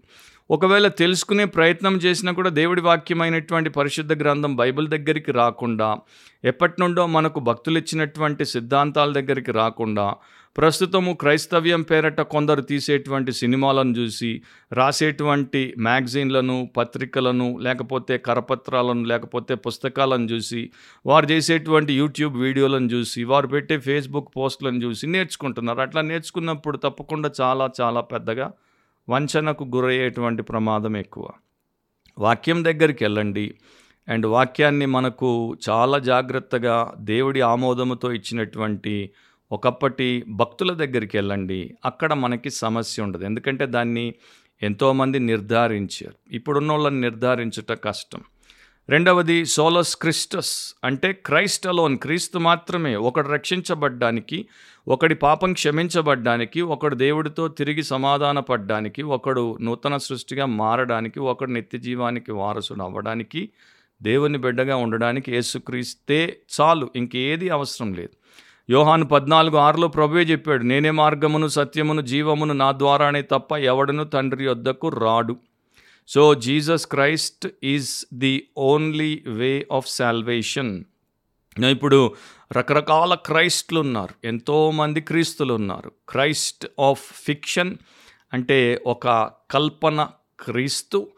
ఒకవేళ 0.51 0.89
తెలుసుకునే 0.89 1.45
ప్రయత్నం 1.45 1.97
చేసినా 1.97 2.33
కూడా 2.33 2.51
దేవుడి 2.51 2.81
వాక్యమైనటువంటి 2.81 3.71
పరిశుద్ధ 3.71 4.13
గ్రంథం 4.23 4.57
బైబిల్ 4.57 4.89
దగ్గరికి 4.89 5.33
రాకుండా 5.33 5.97
ఎప్పటి 6.45 6.77
నుండో 6.81 7.07
మనకు 7.07 7.41
భక్తులు 7.41 7.79
ఇచ్చినటువంటి 7.79 8.45
సిద్ధాంతాల 8.45 9.13
దగ్గరికి 9.13 9.53
రాకుండా 9.53 10.15
ప్రస్తుతము 10.57 11.13
క్రైస్తవ్యం 11.13 11.83
పేరట 11.83 12.21
కొందరు 12.21 12.61
తీసేటువంటి 12.61 13.33
సినిమాలను 13.33 13.91
చూసి 13.91 14.43
రాసేటువంటి 14.73 15.75
మ్యాగజైన్లను 15.79 16.71
పత్రికలను 16.77 17.59
లేకపోతే 17.59 18.19
కరపత్రాలను 18.19 19.05
లేకపోతే 19.05 19.55
పుస్తకాలను 19.55 20.25
చూసి 20.25 20.71
వారు 21.07 21.27
చేసేటువంటి 21.27 21.93
యూట్యూబ్ 21.93 22.37
వీడియోలను 22.37 22.87
చూసి 22.87 23.25
వారు 23.25 23.47
పెట్టే 23.47 23.79
ఫేస్బుక్ 23.79 24.29
పోస్టులను 24.37 24.85
చూసి 24.85 25.07
నేర్చుకుంటున్నారు. 25.07 25.81
అట్లా 25.81 26.01
నేర్చుకున్నప్పుడు 26.01 26.77
తప్పకుండా 26.77 27.31
చాలా 27.41 27.71
చాలా 27.81 28.01
పెద్దగా 28.01 28.53
వంచనకు 29.09 29.65
గురయ్యేటువంటి 29.65 30.43
ప్రమాదం 30.43 30.97
ఎక్కువ. 30.97 31.29
వాక్యం 32.19 32.65
దగ్గరికి 32.65 33.05
వెళ్ళండి. 33.05 33.55
అండ్ 34.09 34.27
వాక్యాన్ని 34.27 34.87
మనకు 34.87 35.57
చాలా 35.71 35.99
జాగ్రత్తగా 35.99 36.95
దేవుడి 37.01 37.41
ఆమోదముతో 37.41 38.13
ఇచ్చినటువంటి 38.13 39.11
ఒకప్పటి 39.53 40.25
భక్తుల 40.29 40.73
దగ్గరికి 40.73 41.17
వెళ్ళండి. 41.17 41.75
అక్కడ 41.85 42.13
మనకి 42.13 42.51
సమస్య 42.51 43.03
ఉండదు. 43.03 43.25
ఎందుకంటే 43.25 43.67
దాన్ని 43.67 44.15
ఎంతోమంది 44.63 45.19
నిర్ధారించారు. 45.19 46.35
ఇప్పుడున్న 46.35 46.73
వాళ్ళని 46.73 47.01
నిర్ధారించుట 47.01 47.73
కష్టం. 47.73 48.21
రెండవది 48.89 49.47
సోలస్ 49.47 49.97
క్రిస్టస్ 49.97 50.75
అంటే 50.85 51.13
క్రైస్ట్ 51.13 51.67
అలోన్ 51.67 51.99
క్రీస్తు 51.99 52.39
మాత్రమే 52.39 52.97
ఒకడు 52.97 53.29
రక్షించబడ్డానికి 53.29 54.49
ఒకడి 54.89 55.15
పాపం 55.15 55.53
క్షమించబడ్డానికి 55.53 56.61
ఒకడు 56.61 56.95
దేవుడితో 56.95 57.49
తిరిగి 57.49 57.83
సమాధానపడ్డానికి 57.83 59.03
ఒకడు 59.03 59.59
నూతన 59.61 59.97
సృష్టిగా 59.97 60.47
మారడానికి 60.47 61.21
ఒకడు 61.21 61.51
నిత్య 61.51 61.79
జీవానికి 61.79 62.33
వారసుడు 62.33 62.83
అవ్వడానికి 62.83 63.49
దేవుని 64.03 64.39
బిడ్డగా 64.39 64.77
ఉండడానికి 64.77 65.33
యేసుక్రీస్తే 65.33 66.41
చాలు. 66.61 66.91
ఇంకేది 66.97 67.49
అవసరం 67.49 67.93
లేదు. 67.95 68.11
యోహాను 68.71 69.07
పద్నాలుగు 69.07 69.57
ఆరులో 69.57 69.89
ప్రభువే 69.89 70.23
చెప్పాడు 70.23 70.63
నేనే 70.63 70.91
మార్గమును 70.91 71.49
సత్యమును 71.49 72.03
జీవమును 72.03 72.55
నా 72.55 72.73
ద్వారానే 72.73 73.23
తప్ప 73.23 73.57
ఎవడను 73.57 74.05
తండ్రి 74.05 74.49
వద్దకు 74.49 74.89
రాడు. 74.89 75.37
So 76.09 76.35
Jesus 76.35 76.87
Christ 76.87 77.49
is 77.65 78.07
the 78.15 78.47
only 78.59 79.23
way 79.27 79.67
of 79.73 79.89
salvation 79.89 80.85
ఇప్పుడు 81.71 82.15
రకరకాల 82.53 83.15
క్రైస్ట్లు 83.15 83.81
ఉన్నారు 83.81 84.27
ఎంతోమంది 84.27 85.01
క్రీస్తులు 85.01 85.55
ఉన్నారు 85.55 85.93
క్రైస్ట్ 86.09 86.67
ఆఫ్ 86.81 87.03
ఫిక్షన్ 87.27 87.77
అంటే 88.33 88.83
ఒక 88.87 89.31
కల్పన 89.51 90.09
క్రీస్తు 90.41 91.09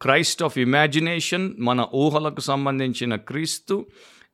క్రైస్ట్ 0.00 0.42
ఆఫ్ 0.42 0.58
ఇమాజినేషన్ 0.58 1.54
మన 1.58 1.86
ఊహలకు 1.94 2.40
సంబంధించిన 2.40 3.14
క్రీస్తు 3.14 3.86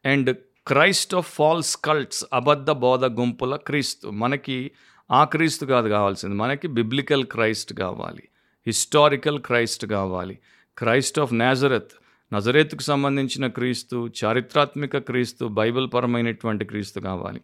and 0.05 0.37
Christ 0.67 1.15
of 1.15 1.35
false 1.35 1.77
cults 1.77 2.25
అబద్ధ 2.33 2.71
బోధ 2.71 3.05
గుంపుల 3.05 3.57
క్రీస్తు. 3.57 4.09
మనకి 4.09 4.71
ఆ 5.11 5.25
క్రీస్తు 5.25 5.67
కాదు 5.67 5.89
కావాల్సింది. 5.89 6.35
మనకి 6.35 6.69
బిబ్లికల్ 6.69 7.25
క్రైస్ట్ 7.25 7.75
కావాలి. 7.75 8.23
హిస్టారికల్ 8.67 9.41
క్రైస్ట్ 9.41 9.87
కావాలి. 9.87 10.39
క్రైస్ట్ 10.79 11.21
ఆఫ్ 11.21 11.35
నాజరత్ 11.35 11.93
నజరేత్కు 12.35 12.83
సంబంధించిన 12.83 13.47
క్రీస్తు 13.47 14.11
చారిత్రాత్మక 14.25 14.97
క్రీస్తు 14.97 15.45
బైబిల్ 15.45 15.89
పరమైనటువంటి 15.95 16.65
క్రీస్తు 16.65 17.01
కావాలి. 17.01 17.41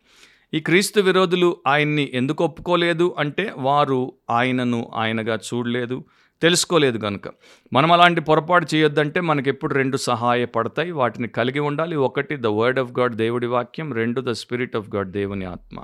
ఈ 0.54 0.60
క్రీస్తు 0.60 1.00
విరోధులు 1.00 1.56
ఆయన్ని 1.66 2.10
ఎందుకు 2.14 2.44
ఒప్పుకోలేదు 2.44 3.14
అంటే 3.18 3.52
వారు 3.56 4.12
ఆయనను 4.30 4.90
ఆయనగా 4.94 5.38
చూడలేదు. 5.54 6.04
తెలుసుకోలేదు 6.42 6.98
కనుక 6.98 7.22
మనం 7.72 7.92
అలాంటి 7.92 8.20
పొరపాటు 8.20 8.66
చేయొద్దంటే 8.74 9.20
మనకి 9.20 9.50
ఎప్పుడు 9.50 9.74
రెండు 9.74 9.96
సహాయపడతాయి 9.96 10.90
వాటిని 10.90 11.28
కలిగి 11.28 11.60
ఉండాలి. 11.60 11.96
ఒకటి 11.96 12.36
ద 12.36 12.46
వర్డ్ 12.46 12.78
ఆఫ్ 12.78 13.00
గాడ్ 13.00 13.16
దేవుడి 13.16 13.46
వాక్యం. 13.46 13.92
రెండు 13.92 14.20
ద 14.20 14.30
స్పిరిట్ 14.30 14.76
ఆఫ్ 14.76 14.96
గాడ్ 14.96 15.12
దేవుని 15.12 15.44
ఆత్మ. 15.44 15.78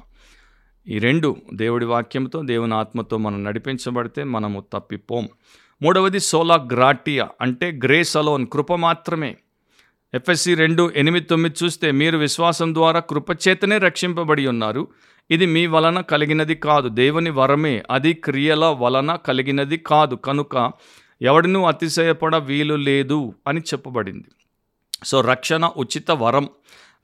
ఈ 0.88 0.98
రెండు 0.98 1.36
దేవుడి 1.54 1.84
వాక్యంతో 1.84 2.42
దేవుని 2.42 2.74
ఆత్మతో 2.74 3.16
మనం 3.16 3.44
నడిపించబడితే 3.44 4.24
మనము 4.24 4.64
తప్పిపోం. 4.72 5.28
మూడవది 5.82 6.20
సోలా 6.20 6.68
గ్రాటియా 6.72 7.28
అంటే 7.40 7.80
గ్రేస్ 7.84 8.16
అలోన్ 8.16 8.46
కృప 8.46 8.72
మాత్రమే. 8.72 9.36
ఎఫ్ఎస్సి 10.14 10.54
రెండు 10.54 10.92
ఎనిమిది 10.96 11.26
తొమ్మిది 11.26 11.64
చూస్తే 11.64 11.90
మీరు 11.90 12.18
విశ్వాసం 12.18 12.74
ద్వారా 12.74 13.00
కృపచేతనే 13.00 13.78
రక్షింపబడి 13.78 14.46
ఉన్నారు. 14.46 14.88
ఇది 15.30 15.46
మీ 15.46 15.66
వలన 15.66 16.00
కలిగినది 16.00 16.54
కాదు. 16.54 16.88
దేవుని 16.88 17.30
వరమే. 17.30 17.82
అది 17.90 18.12
క్రియల 18.12 18.64
వలన 18.64 19.14
కలిగినది 19.14 19.76
కాదు. 19.76 20.14
కనుక 20.14 20.72
ఎవడినూ 21.22 21.64
అతిశయపడ 21.64 22.36
వీలు 22.36 22.74
లేదు 22.74 23.34
అని 23.48 23.60
చెప్పబడింది. 23.60 24.28
సో 25.04 25.20
రక్షణ 25.20 25.70
ఉచిత 25.76 26.10
వరం. 26.10 26.48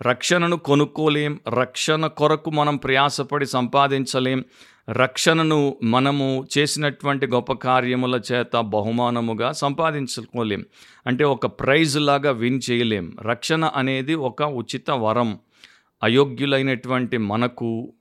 రక్షణను 0.02 0.56
కొనుక్కోలేం. 0.56 1.40
రక్షణ 1.48 2.06
కొరకు 2.06 2.50
మనం 2.50 2.76
ప్రయాసపడి 2.76 3.46
సంపాదించలేం. 3.46 4.44
రక్షణను 4.90 5.76
మనము 5.82 6.46
చేసినటువంటి 6.58 7.26
గొప్ప 7.26 7.52
కార్యముల 7.52 8.20
చేత 8.32 8.60
బహుమానముగా 8.60 9.52
సంపాదించుకోలేం. 9.52 10.64
అంటే 11.06 11.24
ఒక 11.24 11.46
ప్రైజ్ 11.46 11.98
లాగా 11.98 12.30
విన్ 12.30 12.60
చేయలేం. 12.70 13.16
రక్షణ 13.22 13.64
అనేది 13.64 14.14
ఒక 14.14 14.42
ఉచిత 14.42 14.90
వరం. 14.90 15.38
అయోగ్యులైనటువంటి 16.02 17.18
మనకు 17.18 17.92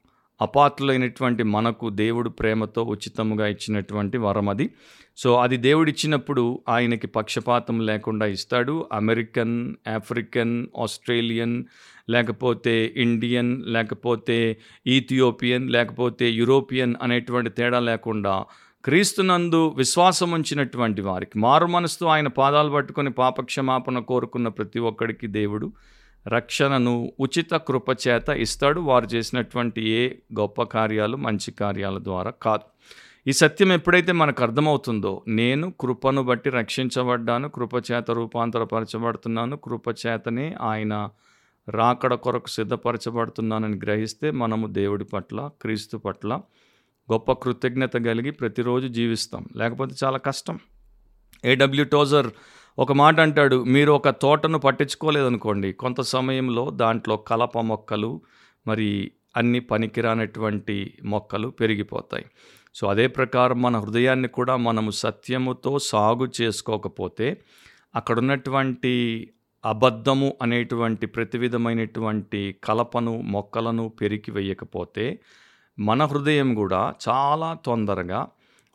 అపాత్రులైనటువంటి 0.42 1.44
మనకు 1.44 1.90
దేవుడు 1.90 2.30
ప్రేమతో 2.30 2.84
ఉచితముగా 2.84 3.48
ఇచ్చినటువంటి 3.48 4.18
వరం 4.18 4.50
అది. 4.50 4.70
సో 5.18 5.36
అది 5.36 5.58
దేవుడు 5.58 5.90
ఇచ్చినప్పుడు 5.90 6.64
ఆయనకి 6.70 7.08
పక్షపాతం 7.08 7.80
లేకుండా 7.80 8.26
ఇస్తాడు. 8.26 8.90
అమెరికన్ 8.94 9.76
ఆఫ్రికన్ 9.88 10.68
ఆస్ట్రేలియన్ 10.78 11.64
లేకపోతే 12.10 12.94
ఇండియన్ 12.98 13.64
లేకపోతే 13.66 14.58
ఈథియోపియన్ 14.88 15.70
లేకపోతే 15.70 16.30
యూరోపియన్ 16.30 16.96
అనేటువంటి 17.02 17.50
తేడా 17.50 17.80
లేకుండా 17.80 18.46
క్రీస్తునందు 18.86 19.74
విశ్వాసం 19.78 20.32
ఉంచినటువంటి 20.32 21.02
వారికి 21.02 21.40
మారు 21.40 21.66
మనసుతో 21.66 22.08
ఆయన 22.08 22.28
పాదాలు 22.28 22.70
పట్టుకొని 22.70 23.12
పాపక్షమాపణ 23.12 24.00
కోరుకున్న 24.00 24.48
ప్రతి 24.48 24.80
ఒక్కడికి 24.80 25.28
దేవుడు 25.28 25.72
రక్షణను 26.28 27.12
ఉచిత 27.20 27.54
కృపచేత 27.54 28.30
ఇస్తాడు. 28.30 28.80
వారు 28.80 29.06
చేసినటువంటి 29.06 29.90
ఏ 29.90 30.10
గొప్ప 30.40 30.64
కార్యాలు 30.64 31.18
మంచి 31.18 31.52
కార్యాల 31.52 32.04
ద్వారా 32.04 32.32
కాదు. 32.32 32.62
ఈ 33.28 33.34
సత్యం 33.34 33.72
ఎప్పుడైతే 33.72 34.12
మనకు 34.12 34.44
అర్థమవుతుందో 34.44 35.24
నేను 35.28 35.74
కృపను 35.80 36.24
బట్టి 36.24 36.50
రక్షించబడ్డాను 36.50 37.50
కృపచేత 37.50 38.12
రూపాంతరపరచబడుతున్నాను 38.12 39.58
కృపచేతనే 39.58 40.56
ఆయన 40.62 41.10
రాకడ 41.70 42.14
కొరకు 42.14 42.50
సిద్ధపరచబడుతున్నానని 42.50 43.78
గ్రహిస్తే 43.78 44.32
మనము 44.32 44.68
దేవుడి 44.68 45.06
పట్ల 45.06 45.50
క్రీస్తు 45.62 45.98
పట్ల 45.98 46.42
గొప్ప 47.12 47.32
కృతజ్ఞత 47.32 47.94
కలిగి 47.94 48.32
ప్రతిరోజు 48.32 48.88
జీవిస్తాం. 48.88 49.46
లేకపోతే 49.56 49.96
చాలా 50.04 50.18
కష్టం. 50.18 50.60
ఏడబ్ల్యూ 51.46 51.86
టోజర్ 51.86 52.28
ఒక 52.80 52.92
మాట 52.92 53.20
అంటాడు 53.20 53.64
మీరు 53.64 53.92
ఒక 53.92 54.10
తోటను 54.10 54.58
పట్టించుకోలేదనుకోండి 54.58 55.74
కొంత 55.74 56.02
సమయంలో 56.02 56.70
దాంట్లో 56.70 57.18
కలప 57.18 57.58
మొక్కలు 57.58 58.22
మరి 58.68 59.12
అన్ని 59.38 59.60
పనికిరానటువంటి 59.60 60.94
మొక్కలు 61.06 61.48
పెరిగిపోతాయి. 61.48 62.26
సో 62.76 62.88
అదే 62.88 63.08
ప్రకారం 63.08 63.62
మన 63.62 63.80
హృదయాన్ని 63.80 64.28
కూడా 64.28 64.56
మనము 64.56 64.92
సత్యముతో 64.92 65.80
సాగు 65.80 66.28
చేసుకోకపోతే 66.42 67.42
అక్కడున్నటువంటి 67.96 69.30
అబద్ధము 69.66 70.34
అనేటువంటి 70.42 71.06
ప్రతి 71.06 71.38
విధమైనటువంటి 71.38 72.56
కలపను 72.64 73.22
మొక్కలను 73.22 73.90
పెరికి 73.90 74.32
వేయకపోతే 74.32 75.20
మన 75.80 76.06
హృదయం 76.06 76.56
కూడా 76.56 76.94
చాలా 77.10 77.58
తొందరగా 77.66 78.28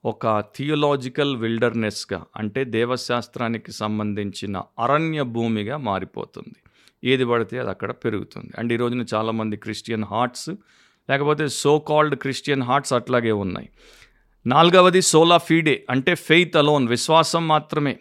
ఒక 0.04 0.44
థియోలాజికల్ 0.56 1.36
విల్డర్నెస్గా 1.36 2.24
అంటే 2.36 2.64
దేవశాస్త్రానికి 2.64 3.72
సంబంధించిన 3.72 4.62
అరణ్య 4.78 5.22
భూమిగా 5.22 5.76
మారిపోతుంది. 5.76 6.56
ఏది 7.04 7.24
పడితే 7.24 7.58
అది 7.58 7.70
అక్కడ 7.70 7.90
పెరుగుతుంది. 7.90 8.50
అండ్ 8.58 8.72
ఈ 8.72 8.76
రోజున 8.76 9.04
చాలామంది 9.14 9.56
క్రిస్టియన్ 9.56 10.04
హార్ట్స్ 10.04 10.50
లేకపోతే 11.10 11.48
సో 11.48 11.78
కాల్డ్ 11.78 12.16
క్రిస్టియన్ 12.16 12.62
హార్ట్స్ 12.62 12.92
అట్లాగే 12.92 13.32
ఉన్నాయి. 13.32 13.68
నాలుగవది 14.46 15.02
సోలా 15.02 15.38
ఫీడే 15.38 15.84
అంటే 15.90 16.14
ఫెయిత్ 16.14 16.56
అలోన్ 16.56 16.88
విశ్వాసం 16.88 17.48
మాత్రమే. 17.48 17.96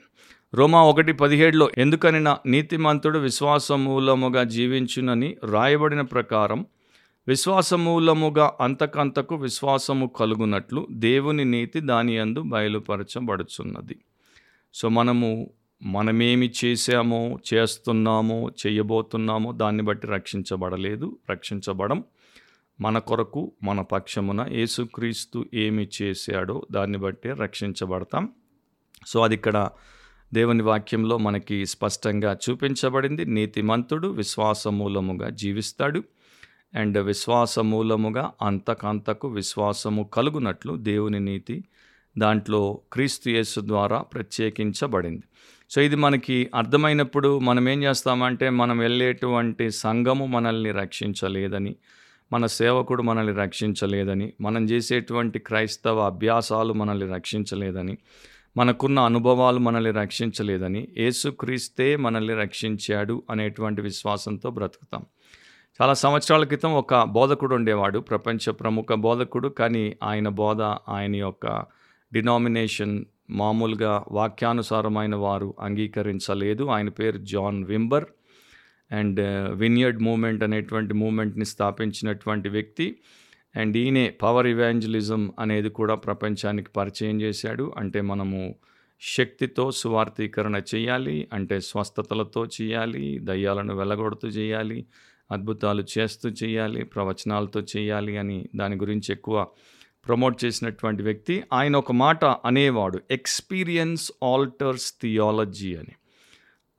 రోమా 0.54 0.84
ఒకటి 0.84 1.14
పదిహేడులో 1.14 1.70
ఎందుకనిన 1.78 2.38
నీతిమంతుడు 2.46 3.20
విశ్వాసమూలముగా 3.20 4.44
జీవించునని 4.44 5.38
రాయబడిన 5.52 6.02
ప్రకారం 6.02 6.66
విశ్వాసమూలముగా 7.28 8.54
అంతకంతకు 8.62 9.36
విశ్వాసము 9.36 10.08
కలుగునట్లు 10.08 10.88
దేవుని 10.92 11.46
నీతి 11.46 11.80
దాని 11.80 12.18
అందు 12.18 12.42
బయలుపరచబడుచున్నది. 12.42 13.96
సో 14.74 14.90
మనము 14.90 15.50
మనమేమి 15.84 16.52
చేశామో 16.66 17.40
చేస్తున్నామో 17.54 18.52
చేయబోతున్నామో 18.68 19.52
దాన్ని 19.52 19.84
బట్టి 19.84 20.08
రక్షించబడలేదు 20.08 21.18
రక్షించబడం 21.30 22.04
మన 22.82 22.98
కొరకు 22.98 23.52
మన 23.64 23.82
పక్షమున 23.82 24.48
యేసుక్రీస్తు 24.52 25.46
ఏమి 25.54 25.88
చేశాడో 26.02 26.66
దాన్ని 26.72 26.98
బట్టి 26.98 27.30
రక్షించబడతాం. 27.30 28.30
సో 29.08 29.22
అది 29.22 29.36
ఇక్కడ 29.36 29.70
దేవుని 30.34 30.64
వాక్యంలో 30.64 31.18
మనకి 31.18 31.66
స్పష్టంగా 31.66 32.38
చూపించబడింది. 32.50 33.26
నీతిమంతుడు 33.26 34.08
విశ్వాసమూలముగా 34.08 35.30
జీవిస్తాడు. 35.30 36.04
అండ్ 36.76 36.98
విశ్వాసమూలముగా 36.98 38.32
అంతకంతకు 38.42 39.28
విశ్వాసము 39.28 40.04
కలుగునట్లు 40.14 40.76
దేవుని 40.76 41.20
నీతి 41.20 41.64
దాంట్లో 42.18 42.80
క్రీస్తు 42.94 43.30
యేసు 43.30 43.60
ద్వారా 43.64 43.98
ప్రత్యేకించబడింది. 43.98 45.24
సో 45.70 45.82
ఇది 45.82 45.96
మనకి 45.96 46.52
అర్థమైనప్పుడు 46.56 47.40
మనం 47.40 47.70
ఏం 47.70 47.84
చేస్తామంటే 47.84 48.50
మనం 48.50 48.78
వెళ్ళేటువంటి 48.78 49.72
సంఘము 49.72 50.26
మనల్ని 50.26 50.72
రక్షించలేదని 50.72 51.76
మన 52.34 52.46
సేవకుడు 52.46 53.04
మనల్ని 53.04 53.34
రక్షించలేదని 53.34 54.34
మనం 54.42 54.66
చేసేటువంటి 54.66 55.40
క్రైస్తవ 55.40 56.00
అభ్యాసాలు 56.00 56.74
మనల్ని 56.74 57.14
రక్షించలేదని 57.14 57.98
మనకున్న 58.58 59.00
అనుభవాలు 59.00 59.60
మనల్ని 59.60 59.92
రక్షించలేదని 59.92 60.88
యేసుక్రీస్తే 60.98 61.96
మనల్ని 61.96 62.34
రక్షించాడు 62.34 63.24
అనేటువంటి 63.30 63.82
విశ్వాసంతో 63.82 64.50
బ్రతుకుతాం. 64.50 65.06
చాలా 65.82 65.94
సంవత్సరాల 65.94 66.44
క్రితం 66.44 66.74
ఒక 66.74 67.04
బోధకుడు 67.04 67.56
ఉండేవాడు 67.56 68.00
ప్రపంచ 68.00 68.52
ప్రముఖ 68.52 68.94
బోధకుడు. 68.94 69.48
కానీ 69.48 69.98
ఆయన 70.04 70.28
బోధ 70.28 70.62
ఆయన 70.62 71.16
యొక్క 71.16 71.64
డినామినేషన్ 72.14 73.06
మామూలుగా 73.30 74.06
వాక్యానుసారమైన 74.12 75.16
వారు 75.16 75.56
అంగీకరించలేదు. 75.60 76.64
ఆయన 76.64 76.90
పేరు 76.90 77.18
John 77.18 77.64
Wimber. 77.66 78.06
And 78.92 79.20
uh, 79.20 79.54
Vineyard 79.54 80.02
movement 80.02 80.44
అనేటువంటి 80.44 80.94
మూమెంట్ని 80.94 81.46
స్థాపించినటువంటి 81.46 82.50
వ్యక్తి. 82.50 82.96
అండ్ 83.56 83.78
ఈయనే 83.78 84.10
పవర్ 84.22 84.48
ఇవాంజలిజం 84.48 85.34
అనేది 85.40 85.70
కూడా 85.70 85.96
ప్రపంచానికి 85.96 86.70
పరిచయం 86.70 87.22
చేశాడు. 87.22 87.74
అంటే 87.78 88.02
మనము 88.02 88.56
శక్తితో 89.02 89.72
సువార్థీకరణ 89.72 90.62
చేయాలి 90.76 91.28
అంటే 91.34 91.60
స్వస్థతలతో 91.60 92.46
చేయాలి 92.62 93.20
దయ్యాలను 93.20 93.76
వెలగొడుతూ 93.76 94.28
చేయాలి 94.28 94.86
అద్భుతాలు 95.32 95.84
చేస్తూ 95.98 96.30
చేయాలి 96.30 96.86
ప్రవచనాలతో 96.86 97.62
చేయాలి 97.62 98.18
అని 98.18 98.50
దాని 98.56 98.76
గురించి 98.76 99.12
ఎక్కువ 99.12 99.48
ప్రమోట్ 100.08 100.46
చేసినటువంటి 100.46 101.04
వ్యక్తి. 101.04 101.44
ఆయన 101.54 101.76
ఒక 101.76 101.92
మాట 101.92 102.26
అనేవాడు 102.26 103.00
ఎక్స్పీరియన్స్ 103.12 104.12
ఆల్టర్స్ 104.24 104.94
థియాలజీ 105.02 105.76
అని. 105.76 105.96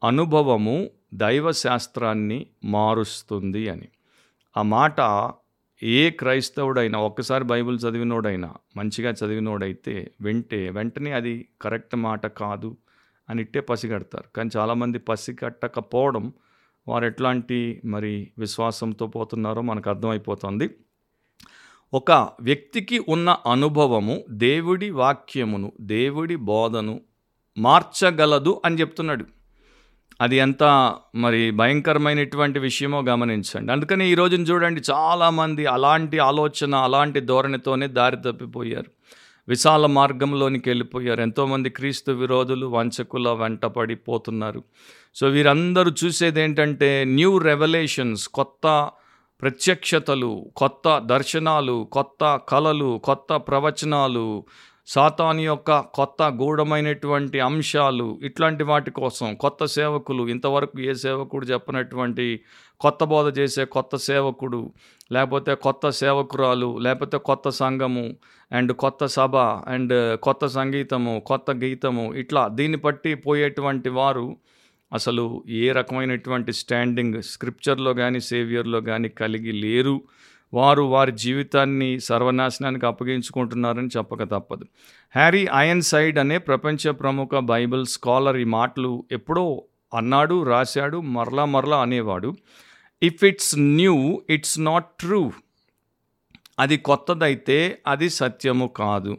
అనుభవము 0.04 0.90
దైవశాస్త్రాన్ని 1.14 2.46
మారుస్తుంది 2.64 3.68
అని. 3.68 3.88
ఆ 4.56 4.62
మాట 4.62 5.30
ఏ 5.82 6.10
క్రైస్తవుడైనా 6.10 6.98
ఒక్కసారి 6.98 7.44
బైబిల్ 7.44 7.78
చదివినోడైనా 7.80 8.54
మంచిగా 8.76 9.10
చదివినోడైతే 9.10 10.10
వింటే 10.20 10.70
వెంటనే 10.70 11.12
అది 11.12 11.48
కరెక్ట్ 11.62 11.96
మాట 11.96 12.26
కాదు 12.26 12.76
అని 13.30 13.42
ఇట్టే 13.42 13.60
పసిగడతారు. 13.60 14.24
కానీ 14.36 14.50
చాలామంది 14.56 14.98
పసిగట్టకపోవడం 14.98 16.32
వారు 16.88 17.04
ఎట్లాంటి 17.04 17.80
మరి 17.84 18.30
విశ్వాసంతో 18.38 19.06
పోతున్నారో 19.06 19.62
మనకు 19.62 19.90
అర్థమైపోతుంది. 19.90 20.70
ఒక 21.94 22.12
వ్యక్తికి 22.40 23.04
ఉన్న 23.08 23.36
అనుభవము 23.52 24.24
దేవుడి 24.30 24.90
వాక్యమును 24.90 25.72
దేవుడి 25.80 26.36
బోధను 26.36 27.00
మార్చగలదు 27.58 28.62
అని 28.64 28.76
చెప్తున్నాడు. 28.76 29.24
అది 30.20 30.36
ఎంత 30.36 30.94
మరి 31.14 31.50
భయంకరమైనటువంటి 31.50 32.58
విషయమో 32.58 33.02
గమనించండి. 33.02 33.72
అందుకని 33.72 34.10
ఈ 34.10 34.14
రోజున 34.14 34.40
చూడండి 34.40 34.80
చాలామంది 34.90 35.66
అలాంటి 35.66 36.18
ఆలోచన 36.18 36.74
అలాంటి 36.74 37.20
ధోరణితోనే 37.20 37.86
దారి 37.86 38.16
తప్పిపోయారు. 38.16 38.93
విశాల 39.48 39.86
మార్గంలోనికి 39.86 40.70
వెళ్ళిపోయారు. 40.70 41.20
ఎంతోమంది 41.20 41.70
క్రీస్తు 41.70 42.12
విరోధులు 42.12 42.66
వంచకుల 42.66 43.32
వెంట 43.32 43.64
పడిపోతున్నారు. 43.66 44.62
సో 45.14 45.26
వీరందరూ 45.26 45.92
చూసేది 46.04 46.40
ఏంటంటే 46.40 47.04
న్యూ 47.04 47.38
రెవల్యూషన్స్ 47.38 48.28
కొత్త 48.28 48.90
ప్రత్యక్షతలు 49.40 50.46
కొత్త 50.56 50.98
దర్శనాలు 50.98 51.88
కొత్త 51.92 52.40
కళలు 52.48 53.00
కొత్త 53.04 53.36
ప్రవచనాలు 53.36 54.44
సాతాను 54.88 55.40
యొక్క 55.40 55.80
కొత్త 55.80 56.22
గూఢమైనటువంటి 56.22 57.40
అంశాలు 57.40 58.18
ఇట్లాంటి 58.22 58.64
వాటి 58.64 58.90
కోసం 58.90 59.34
కొత్త 59.34 59.64
సేవకులు 59.64 60.22
ఇంతవరకు 60.28 60.80
ఏ 60.80 60.92
సేవకుడు 60.94 61.46
చెప్పనటువంటి 61.46 62.26
కొత్త 62.80 63.04
బోధ 63.04 63.38
చేసే 63.38 63.64
కొత్త 63.64 63.96
సేవకుడు 63.96 64.60
లేకపోతే 65.12 65.54
కొత్త 65.54 65.90
సేవకురాలు 65.90 66.78
లేకపోతే 66.78 67.18
కొత్త 67.18 67.48
సంఘము 67.48 68.04
అండ్ 68.52 68.72
కొత్త 68.72 69.06
సభ 69.06 69.36
అండ్ 69.68 70.16
కొత్త 70.16 70.46
సంగీతము 70.46 71.14
కొత్త 71.26 71.50
గీతము 71.50 72.14
ఇట్లా 72.14 72.48
దీన్ని 72.48 72.76
బట్టి 72.78 73.14
పోయేటువంటి 73.14 73.88
వారు 73.88 74.36
అసలు 74.92 75.44
ఏ 75.48 75.72
రకమైనటువంటి 75.72 76.52
స్టాండింగ్ 76.52 77.22
స్క్రిప్చర్లో 77.22 77.94
కానీ 77.94 78.20
సేవియర్లో 78.20 78.80
కానీ 78.80 79.08
కలిగి 79.08 79.52
లేరు. 79.52 80.02
వారు 80.52 80.82
వారి 80.82 81.12
జీవితాన్ని 81.12 82.00
సర్వనాశనానికి 82.00 82.86
అప్పగించుకుంటున్నారని 82.86 83.88
చెప్పక 83.96 84.22
తప్పదు. 84.22 84.64
హ్యారీ 85.14 85.46
అయన్ 85.46 85.82
సైడ్ 85.82 86.18
అనే 86.18 86.38
ప్రపంచ 86.38 86.90
ప్రముఖ 86.90 87.34
బైబిల్ 87.38 87.86
స్కాలర్ 87.86 88.36
ఈ 88.36 88.44
మాటలు 88.44 89.04
ఎప్పుడో 89.12 89.64
అన్నాడు 89.94 90.42
రాశాడు 90.42 91.00
మరలా 91.00 91.44
మరలా 91.44 91.82
అనేవాడు. 91.82 92.34
If 93.02 93.24
it's 93.24 93.58
new 93.58 94.22
it's 94.30 94.60
not 94.60 94.86
true 95.00 95.32
అది 96.58 96.76
కొత్తదైతే 96.76 97.82
అది 97.86 98.10
సత్యము 98.10 98.66
కాదు. 98.66 99.16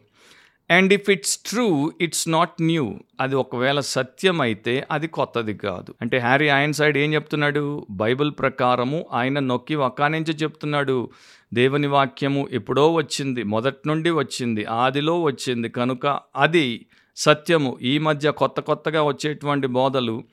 And 0.71 0.93
if 0.93 1.10
it's 1.10 1.38
true 1.38 1.91
it's 2.01 2.30
not 2.30 2.62
new 2.62 2.95
అది 3.21 3.36
ఒకవేళ 3.36 3.80
సత్యం 3.80 4.41
అయితే 4.41 4.88
అది 4.91 5.08
కొత్తది 5.08 5.54
కాదు. 5.54 5.95
అంటే 6.01 6.17
హ్యారీ 6.17 6.49
ఆయన 6.49 6.71
సైడ్ 6.71 6.97
ఏం 6.97 7.13
చెప్తున్నాడు? 7.13 7.88
బైబిల్ 7.89 8.32
ప్రకారము 8.39 9.06
ఆయన 9.13 9.39
నొక్కి 9.39 9.75
ఒక్క 9.75 10.01
నుంచి 10.01 10.34
చెప్తున్నాడు. 10.34 11.10
దేవుని 11.54 11.88
వాక్యము 11.88 12.47
ఎప్పుడో 12.51 12.93
వచ్చింది 12.93 13.43
మొదటి 13.43 13.88
నుండి 13.88 14.10
వచ్చింది 14.10 14.65
ఆదిలో 14.65 15.21
వచ్చింది. 15.21 15.69
కనుక 15.69 16.19
అది 16.36 16.86
సత్యము. 17.15 17.78
ఈ 17.82 17.97
మధ్య 17.97 18.32
కొత్త 18.32 18.60
కొత్తగా 18.60 19.01
వచ్చేటువంటి 19.01 19.67
బోధలు 19.67 20.23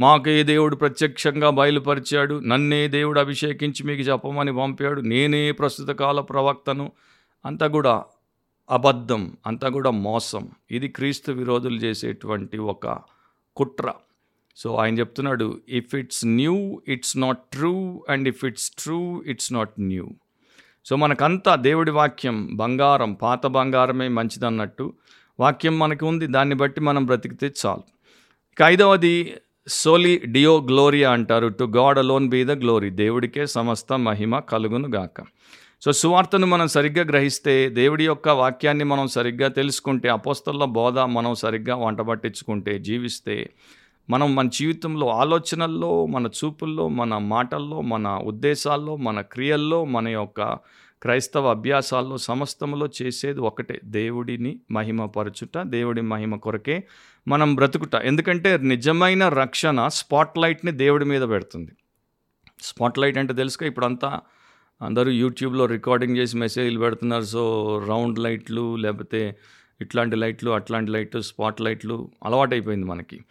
మాకే 0.00 0.42
దేవుడు 0.42 0.76
ప్రత్యక్షంగా 0.76 1.50
బయలుపరిచాడు. 1.50 2.40
నన్నే 2.46 2.88
దేవుడు 2.88 3.20
అభిషేకించి 3.20 3.86
మీకు 3.86 4.00
చెప్పమని 4.00 4.56
పంపాడు. 4.56 5.00
నేనే 5.00 5.52
ప్రస్తుత 5.52 5.88
కాల 5.88 6.20
ప్రవక్తను. 6.20 6.92
అంతా 7.46 7.66
కూడా 7.66 8.04
అబద్ధం 8.70 9.36
అంతా 9.46 9.68
కూడా 9.68 9.90
మోసం. 9.90 10.48
ఇది 10.70 10.88
క్రీస్తు 10.88 11.32
విరోధులు 11.32 11.76
చేసేటువంటి 11.76 12.58
ఒక 12.58 12.98
కుట్ర. 13.56 13.92
సో 14.56 14.74
ఆయన 14.74 14.98
చెప్తున్నాడు 14.98 15.60
if 15.68 15.94
it's 15.94 16.26
new 16.26 16.82
it's 16.88 17.18
not 17.18 17.38
true 17.52 18.04
and 18.08 18.28
if 18.28 18.44
it's 18.44 18.70
true 18.70 19.24
it's 19.26 19.52
not 19.52 19.70
new 19.80 20.08
so 20.84 20.96
మనకంతా 20.96 21.54
దేవుడి 21.54 21.90
వాక్యం 21.90 22.56
బంగారం 22.56 23.12
పాత 23.14 23.46
బంగారమే 23.46 24.08
మంచిదన్నట్టు 24.08 24.92
వాక్యం 25.40 25.78
మనకు 25.78 26.06
ఉంది. 26.06 26.26
దాన్ని 26.26 26.54
బట్టి 26.54 26.80
మనం 26.80 27.06
బ్రతికితే 27.06 27.52
చాలు. 27.66 27.82
ఇక 28.52 28.62
ఐదవది 28.62 29.34
సోలి 29.68 30.22
డియో 30.26 30.60
గ్లోరియా 30.60 31.12
అంటారు. 31.12 31.48
To 31.48 31.64
God 31.64 31.98
alone 31.98 32.28
be 32.28 32.44
the 32.44 32.50
glory 32.50 32.90
దేవుడికే 32.90 33.46
సమస్త 33.46 33.92
మహిమ 33.92 34.38
కలుగును 34.38 34.88
గాక. 34.88 35.20
సో 35.84 35.92
సువార్తను 35.92 36.46
మనం 36.46 36.68
సరిగ్గా 36.68 37.04
గ్రహిస్తే 37.04 37.68
దేవుడి 37.68 38.04
యొక్క 38.04 38.28
వాక్యాన్ని 38.28 38.84
మనం 38.84 39.06
సరిగ్గా 39.06 39.48
తెలుసుకుంటే 39.48 40.08
అపోస్తల 40.08 40.64
బోధ 40.64 40.98
మనం 40.98 41.34
సరిగ్గా 41.34 41.74
వంట 41.74 42.00
పట్టించుకుంటే 42.00 42.78
జీవిస్తే 42.78 43.50
మనం 44.10 44.34
మన 44.34 44.48
జీవితంలో 44.48 45.08
ఆలోచనల్లో 45.08 46.06
మన 46.06 46.26
చూపుల్లో 46.26 46.88
మన 46.88 47.18
మాటల్లో 47.18 47.80
మన 47.80 48.08
ఉద్దేశాల్లో 48.08 48.96
మన 48.96 49.20
క్రియల్లో 49.20 49.84
మన 49.84 50.08
యొక్క 50.08 50.58
క్రైస్తవ 51.02 51.50
అభ్యాసాల్లో 51.50 52.16
సమస్తములో 52.16 52.88
చేసేది 53.02 53.40
ఒకటే 53.40 53.80
దేవుడిని 53.84 54.60
మహిమపరచుట 54.70 55.58
దేవుడి 55.58 56.00
మహిమ 56.00 56.36
కొరకే 56.36 56.84
మనం 57.28 57.54
బ్రతుకుట. 57.54 57.94
ఎందుకంటే 57.94 58.56
నిజమైన 58.56 59.28
రక్షణ 59.28 59.88
స్పాట్ 59.88 60.38
లైట్ని 60.38 60.72
దేవుడి 60.72 61.04
మీద 61.04 61.22
పెడుతుంది. 61.22 61.72
స్పాట్ 62.62 62.98
లైట్ 62.98 63.18
అంటే 63.18 63.34
తెలుసుక 63.34 63.62
ఇప్పుడంతా 63.62 64.20
అందరూ 64.82 65.10
యూట్యూబ్లో 65.10 65.66
రికార్డింగ్ 65.66 66.16
చేసి 66.16 66.36
మెసేజ్లు 66.36 66.80
పెడుతున్నారు. 66.80 67.22
సో 67.22 67.42
రౌండ్ 67.88 68.18
లైట్లు 68.18 68.76
లేకపోతే 68.76 69.36
ఇట్లాంటి 69.80 70.16
లైట్లు 70.16 70.50
అట్లాంటి 70.50 70.90
లైట్లు 70.90 71.20
స్పాట్ 71.20 71.60
లైట్లు 71.60 72.10
అలవాటైపోయింది 72.24 72.86
మనకి. 72.86 73.24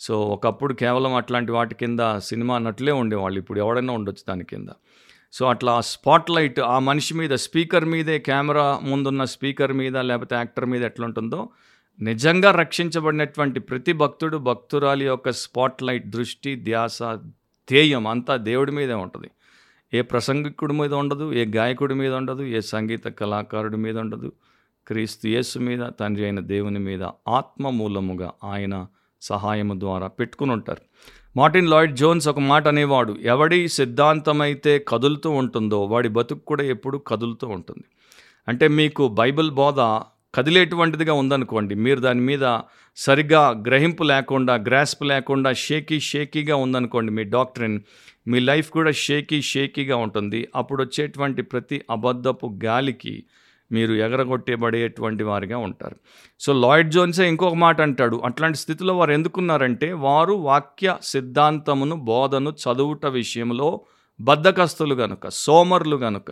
సో 0.00 0.20
ఒకప్పుడు 0.20 0.74
కేవలం 0.74 1.14
అట్లాంటి 1.14 1.52
వాటి 1.52 1.74
కింద 1.74 2.18
సినిమా 2.18 2.58
నటులే 2.58 2.92
ఉండేవాళ్ళు. 2.92 3.38
ఇప్పుడు 3.38 3.58
ఎవడైనా 3.58 3.92
ఉండొచ్చు 3.92 4.24
దాని 4.28 4.44
కింద. 4.44 4.68
సో 5.32 5.46
అట్లా 5.46 5.80
స్పాట్ 5.80 6.30
లైట్ 6.30 6.60
ఆ 6.60 6.78
మనిషి 6.78 7.14
మీద 7.14 7.34
స్పీకర్ 7.34 7.84
మీదే 7.84 8.18
కెమెరా 8.18 8.80
ముందున్న 8.82 9.24
స్పీకర్ 9.24 9.72
మీద 9.72 9.96
లేకపోతే 9.96 10.34
యాక్టర్ 10.34 10.64
మీద 10.64 10.82
ఎట్లుంటుందో 10.82 11.48
నిజంగా 12.00 12.50
రక్షించబడినటువంటి 12.50 13.60
ప్రతి 13.60 13.92
భక్తుడు 13.92 14.36
భక్తురాలి 14.38 15.04
యొక్క 15.04 15.30
స్పాట్ 15.30 15.82
లైట్ 15.82 16.10
దృష్టి 16.10 16.54
ధ్యాస 16.54 17.02
ధ్యేయం 17.70 18.06
అంతా 18.06 18.36
దేవుడి 18.36 18.72
మీదే 18.72 18.92
ఉంటుంది. 18.94 19.30
ఏ 19.94 20.00
ప్రసంగికుడి 20.00 20.72
మీద 20.72 20.94
ఉండదు 20.94 21.32
ఏ 21.32 21.44
గాయకుడి 21.44 21.94
మీద 21.94 22.14
ఉండదు 22.14 22.42
ఏ 22.42 22.60
సంగీత 22.60 23.04
కళాకారుడి 23.04 23.76
మీద 23.76 23.98
ఉండదు. 23.98 24.32
క్రీస్తు 24.86 25.28
యేసు 25.28 25.58
మీద 25.58 25.86
తండ్రి 26.00 26.24
అయిన 26.24 26.40
దేవుని 26.40 26.78
మీద 26.78 27.02
ఆత్మ 27.28 27.68
మూలముగా 27.68 28.32
ఆయన 28.44 28.86
సహాయము 29.22 29.80
ద్వారా 29.80 30.06
పెట్టుకుని 30.06 30.52
ఉంటారు. 30.52 30.80
మార్టిన్ 31.36 31.68
లాయిడ్ 31.68 31.96
జోన్స్ 31.96 32.28
ఒక 32.28 32.38
మాట 32.38 32.68
అనేవాడు 32.68 33.16
ఎవడి 33.22 33.68
సిద్ధాంతమైతే 33.68 34.84
కదులుతూ 34.88 35.30
ఉంటుందో 35.30 35.84
వాడి 35.84 36.08
బతుకు 36.08 36.40
కూడా 36.40 36.62
ఎప్పుడు 36.64 36.98
కదులుతూ 36.98 37.48
ఉంటుంది. 37.48 37.84
అంటే 38.48 38.68
మీకు 38.68 39.08
బైబిల్ 39.08 39.50
బోధ 39.50 39.80
కదిలేటువంటిదిగా 40.34 41.12
ఉందనుకోండి 41.12 41.74
మీరు 41.74 42.00
దాని 42.00 42.20
మీద 42.20 42.44
సరిగ్గా 42.96 43.42
గ్రహింపు 43.66 44.02
లేకుండా 44.02 44.54
గ్రాస్ప్ 44.68 45.02
లేకుండా 45.02 45.50
షేకీ 45.52 46.00
షేకీగా 46.00 46.56
ఉందనుకోండి 46.56 47.12
మీ 47.12 47.24
డాక్టరిన్ 47.34 47.76
మీ 48.28 48.38
లైఫ్ 48.40 48.70
కూడా 48.70 48.90
షేకీ 48.90 49.38
షేకీగా 49.42 49.96
ఉంటుంది. 49.96 50.40
అప్పుడు 50.54 50.80
వచ్చేటువంటి 50.82 51.42
ప్రతి 51.42 51.78
అబద్ధపు 51.90 52.58
గాలికి 52.64 53.14
మీరు 53.72 53.92
ఎగరగొట్టేబడేటువంటి 54.04 55.24
వారిగా 55.24 55.58
ఉంటారు. 55.58 55.96
సో 56.40 56.52
లాయిడ్ 56.52 56.90
జోన్సే 56.90 57.28
ఇంకొక 57.28 57.54
మాట 57.54 57.80
అంటాడు 57.80 58.16
అట్లాంటి 58.24 58.58
స్థితిలో 58.58 58.94
వారు 58.96 59.12
ఎందుకున్నారంటే 59.12 59.92
వారు 60.06 60.34
వాక్య 60.48 60.96
సిద్ధాంతమును 61.02 61.96
బోధను 62.10 62.52
చదువుట 62.64 63.06
విషయంలో 63.20 63.80
బద్ధకస్తులు 64.20 64.94
గనుక 64.94 65.28
సోమరులు 65.28 65.96
గనుక 65.96 66.30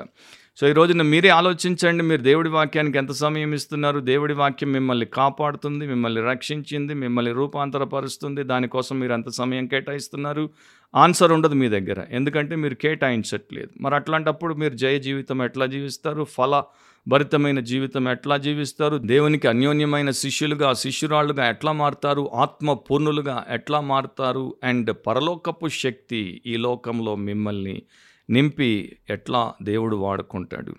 సో 0.57 0.69
ఈ 0.69 0.73
రోజున 0.73 1.03
మీరే 1.03 1.29
ఆలోచించండి 1.29 2.03
మీరు 2.03 2.23
దేవుడి 2.23 2.49
వాక్యానికి 2.49 2.99
ఎంత 2.99 3.13
సమయం 3.13 3.55
ఇస్తున్నారు? 3.55 4.01
దేవుడి 4.01 4.35
వాక్యం 4.35 4.73
మిమ్మల్ని 4.73 5.07
కాపాడుతుంది 5.07 5.87
మిమ్మల్ని 5.87 6.21
రక్షించింది 6.21 6.95
మిమ్మల్ని 6.95 7.33
రూపాంతరపరుస్తుంది. 7.33 8.43
దానికోసం 8.43 9.01
మీరు 9.01 9.13
ఎంత 9.13 9.29
సమయం 9.29 9.67
కేటాయిస్తున్నారు? 9.67 10.51
ఆన్సర్ 10.95 11.33
ఉండదు 11.33 11.55
మీ 11.55 11.69
దగ్గర. 11.69 12.07
ఎందుకంటే 12.11 12.57
మీరు 12.57 12.75
కేటాయించట్లేదు. 12.75 13.69
మరి 13.81 13.95
అట్లాంటప్పుడు 13.95 14.55
మీరు 14.55 14.75
జయ 14.75 14.99
జీవితం 14.99 15.43
ఎట్లా 15.43 15.67
జీవిస్తారు? 15.67 16.25
ఫల 16.25 16.63
భరితమైన 17.09 17.61
జీవితం 17.61 18.09
ఎట్లా 18.09 18.37
జీవిస్తారు? 18.37 18.97
దేవునికి 18.97 19.49
అన్యోన్యమైన 19.49 20.11
శిష్యులుగా 20.11 20.73
శిష్యురాళ్ళుగా 20.73 21.49
ఎట్లా 21.49 21.73
మారుతారు? 21.73 22.31
ఆత్మ 22.35 22.73
పూర్ణులుగా 22.73 23.47
ఎట్లా 23.51 23.81
మారుతారు? 23.81 24.55
అండ్ 24.65 24.97
పరలోకపు 25.07 25.69
శక్తి 25.69 26.43
ఈ 26.47 26.57
లోకంలో 26.57 27.17
మిమ్మల్ని 27.17 27.83
నింపి 28.31 28.97
ఎట్లా 29.11 29.55
దేవుడు 29.63 29.97
వాడుకుంటాడు. 29.97 30.75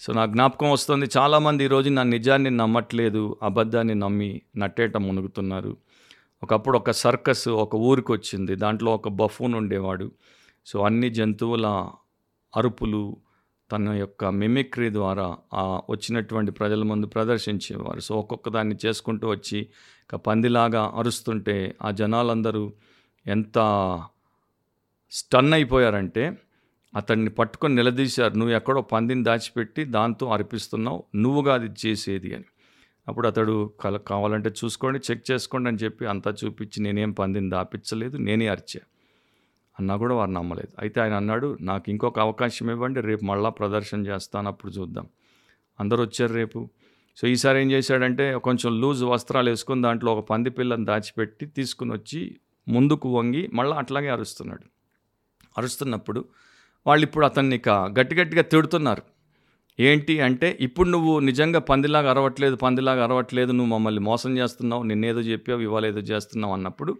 సో 0.00 0.12
నా 0.12 0.26
జ్ఞాపకం 0.26 0.70
వస్తుంది 0.70 1.06
చాలామంది 1.16 1.64
ఈరోజు 1.64 1.90
నా 1.90 2.02
నిజాన్ని 2.02 2.50
నమ్మట్లేదు 2.50 3.36
అబద్ధాన్ని 3.42 3.94
నమ్మి 3.94 4.42
నట్టేట 4.56 4.96
మునుగుతున్నారు. 4.96 5.76
ఒకప్పుడు 6.42 6.78
ఒక 6.78 6.90
సర్కస్ 6.90 7.48
ఒక 7.48 7.74
ఊరికి 7.74 8.12
వచ్చింది 8.12 8.54
దాంట్లో 8.54 8.94
ఒక 8.94 9.08
బఫూన్ 9.08 9.54
ఉండేవాడు. 9.54 10.10
సో 10.66 10.80
అన్ని 10.80 11.10
జంతువుల 11.10 11.90
అరుపులు 12.56 13.16
తన 13.72 13.88
యొక్క 13.88 14.24
మిమిక్రీ 14.24 14.90
ద్వారా 14.90 15.38
ఆ 15.54 15.80
వచ్చినటువంటి 15.90 16.50
ప్రజల 16.50 16.82
ముందు 16.82 17.06
ప్రదర్శించేవారు. 17.06 18.00
సో 18.00 18.18
ఒక్కొక్క 18.18 18.48
దాన్ని 18.48 18.76
చేసుకుంటూ 18.86 19.28
వచ్చి 19.28 19.66
ఒక 20.04 20.20
పందిలాగా 20.20 20.92
అరుస్తుంటే 20.96 21.76
ఆ 21.82 21.90
జనాలందరూ 21.90 22.72
ఎంత 23.26 23.58
స్టన్ 25.10 25.54
అయిపోయారంటే 25.54 26.38
అతన్ని 26.96 27.30
పట్టుకొని 27.30 27.74
నిలదీశారు. 27.74 28.34
నువ్వు 28.34 28.54
ఎక్కడో 28.54 28.80
పందిని 28.82 29.24
దాచిపెట్టి 29.24 29.84
దాంతో 29.84 30.26
అర్పిస్తున్నావు. 30.26 31.04
నువ్వుగా 31.14 31.54
అది 31.54 31.70
చేసేది 31.86 32.34
అని. 32.34 32.44
అప్పుడు 33.08 33.28
అతడు 33.28 33.70
కల 33.80 33.96
కావాలంటే 33.96 34.50
చూసుకోండి 34.64 34.98
చెక్ 35.10 35.30
చేసుకోండి 35.30 35.68
అని 35.68 35.78
చెప్పి 35.78 36.06
అంతా 36.06 36.34
చూపించి 36.44 36.82
నేనేం 36.82 37.10
పందిని 37.10 37.50
దాపించలేదు 37.50 38.16
నేనే 38.16 38.46
అరిచా 38.46 38.80
అన్నా 39.78 39.96
కూడా 39.96 40.14
వారు 40.14 40.30
నమ్మలేదు. 40.30 40.68
అయితే 40.78 41.00
ఆయన 41.00 41.12
అన్నాడు 41.12 41.58
నాకు 41.60 41.90
ఇంకొక 41.90 42.18
అవకాశం 42.18 42.70
ఇవ్వండి 42.70 43.00
రేపు 43.00 43.24
మళ్ళా 43.24 43.50
ప్రదర్శన 43.50 44.06
చేస్తాను 44.06 44.48
అప్పుడు 44.48 44.72
చూద్దాం. 44.72 45.08
అందరూ 45.80 46.02
వచ్చారు 46.02 46.32
రేపు. 46.32 46.70
సో 47.16 47.28
ఈసారి 47.28 47.60
ఏం 47.60 47.70
చేశాడంటే 47.70 48.38
కొంచెం 48.38 48.80
లూజ్ 48.80 49.04
వస్త్రాలు 49.04 49.50
వేసుకొని 49.50 49.82
దాంట్లో 49.82 50.14
ఒక 50.14 50.26
పంది 50.30 50.50
పిల్లని 50.50 50.84
దాచిపెట్టి 50.84 51.46
తీసుకుని 51.46 51.92
వచ్చి 51.92 52.36
ముందుకు 52.68 53.08
వంగి 53.08 53.50
మళ్ళీ 53.54 53.76
అట్లాగే 53.76 54.08
అరుస్తున్నాడు. 54.08 54.66
అరుస్తున్నప్పుడు 55.58 56.24
వాళ్ళు 56.86 57.04
ఇప్పుడు 57.04 57.24
అతన్ని 57.24 57.56
ఇక 57.56 57.68
గట్టి 57.68 58.14
గట్టిగా 58.14 58.42
తిడుతున్నారు. 58.42 59.02
ఏంటి 59.80 60.20
అంటే 60.20 60.58
ఇప్పుడు 60.60 60.88
నువ్వు 60.88 61.18
నిజంగా 61.18 61.60
పందిలాగా 61.60 62.10
అరవట్లేదు 62.10 62.56
పందిలాగా 62.56 63.04
అరవట్లేదు 63.04 63.52
నువ్వు 63.52 63.72
మమ్మల్ని 63.74 64.00
మోసం 64.00 64.38
చేస్తున్నావు 64.38 64.82
నిన్నేదో 64.82 65.20
చెప్పావు 65.20 65.60
ఇవ్వాలేదో 65.60 65.98
చేస్తున్నావు 65.98 66.54
అన్నప్పుడు 66.54 66.98